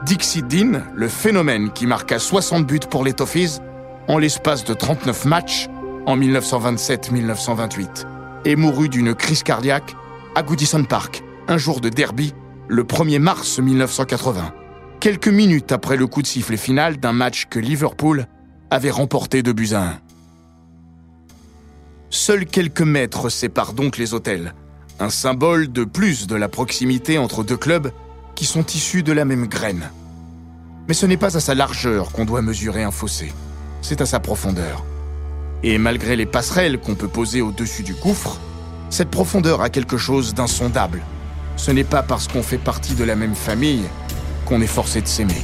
Dixie 0.05 0.43
Dean, 0.43 0.83
le 0.95 1.09
phénomène 1.09 1.71
qui 1.73 1.87
marqua 1.87 2.19
60 2.19 2.67
buts 2.67 2.81
pour 2.89 3.05
les 3.05 3.13
Toffees, 3.13 3.61
en 4.09 4.19
l'espace 4.19 4.65
de 4.65 4.75
39 4.75 5.25
matchs 5.25 5.69
en 6.07 6.17
1927-1928 6.17 8.07
et 8.45 8.57
mourut 8.57 8.89
d'une 8.89 9.15
crise 9.15 9.43
cardiaque 9.43 9.95
à 10.35 10.43
Goodison 10.43 10.85
Park, 10.85 11.23
un 11.49 11.59
jour 11.59 11.81
de 11.81 11.89
derby, 11.89 12.35
le 12.69 12.85
1er 12.85 13.19
mars 13.19 13.59
1980, 13.59 14.53
quelques 15.01 15.29
minutes 15.29 15.73
après 15.73 15.97
le 15.97 16.07
coup 16.07 16.23
de 16.23 16.27
sifflet 16.27 16.57
final 16.57 16.99
d'un 16.99 17.13
match 17.13 17.47
que 17.51 17.59
Liverpool 17.59 18.27
avait 18.71 18.91
remporté 18.91 19.43
de 19.43 19.53
buts 19.53 19.73
à 19.73 19.83
1. 19.83 19.99
Seuls 22.11 22.47
quelques 22.47 22.83
mètres 22.83 23.29
séparent 23.29 23.73
donc 23.73 23.97
les 23.97 24.15
hôtels, 24.15 24.55
un 25.01 25.11
symbole 25.11 25.71
de 25.71 25.85
plus 25.85 26.27
de 26.27 26.37
la 26.37 26.49
proximité 26.49 27.19
entre 27.19 27.45
deux 27.45 27.57
clubs 27.57 27.91
qui 28.35 28.47
sont 28.47 28.65
issus 28.67 29.03
de 29.03 29.13
la 29.13 29.25
même 29.25 29.47
graine. 29.47 29.91
Mais 30.89 30.95
ce 30.95 31.07
n'est 31.07 31.17
pas 31.17 31.37
à 31.37 31.41
sa 31.41 31.55
largeur 31.55 32.13
qu'on 32.13 32.25
doit 32.25 32.43
mesurer 32.43 32.83
un 32.83 32.91
fossé, 32.91 33.33
c'est 33.83 34.01
à 34.01 34.07
sa 34.07 34.21
profondeur. 34.21 34.85
Et 35.65 35.79
malgré 35.79 36.17
les 36.17 36.27
passerelles 36.27 36.81
qu'on 36.81 36.97
peut 36.97 37.09
poser 37.09 37.41
au-dessus 37.41 37.85
du 37.85 37.95
gouffre, 37.95 38.39
cette 38.91 39.11
profondeur 39.11 39.61
a 39.61 39.71
quelque 39.71 39.97
chose 39.97 40.35
d'insondable. 40.35 41.03
Ce 41.57 41.71
n'est 41.71 41.85
pas 41.85 42.03
parce 42.03 42.27
qu'on 42.27 42.43
fait 42.43 42.59
partie 42.59 42.95
de 42.95 43.05
la 43.05 43.15
même 43.15 43.37
famille 43.37 43.85
qu'on 44.45 44.61
est 44.61 44.67
forcé 44.67 45.01
de 45.01 45.07
s'aimer. 45.07 45.43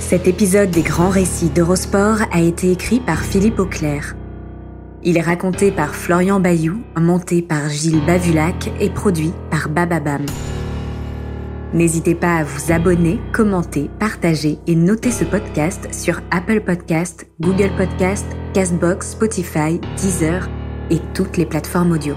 Cet 0.00 0.28
épisode 0.28 0.70
des 0.70 0.82
grands 0.82 1.10
récits 1.10 1.50
d'Eurosport 1.50 2.18
a 2.32 2.40
été 2.40 2.70
écrit 2.70 3.00
par 3.00 3.20
Philippe 3.22 3.58
Auclair. 3.58 4.14
Il 5.08 5.16
est 5.16 5.22
raconté 5.22 5.70
par 5.70 5.94
Florian 5.94 6.40
Bayou, 6.40 6.82
monté 6.96 7.40
par 7.40 7.68
Gilles 7.68 8.04
Bavulac 8.04 8.72
et 8.80 8.90
produit 8.90 9.30
par 9.52 9.68
Bababam. 9.68 10.26
N'hésitez 11.72 12.16
pas 12.16 12.38
à 12.38 12.42
vous 12.42 12.72
abonner, 12.72 13.20
commenter, 13.32 13.88
partager 14.00 14.58
et 14.66 14.74
noter 14.74 15.12
ce 15.12 15.22
podcast 15.22 15.86
sur 15.94 16.20
Apple 16.32 16.60
Podcast, 16.60 17.28
Google 17.40 17.70
Podcast, 17.76 18.26
Castbox, 18.52 19.12
Spotify, 19.12 19.80
Deezer 19.96 20.48
et 20.90 20.98
toutes 21.14 21.36
les 21.36 21.46
plateformes 21.46 21.92
audio. 21.92 22.16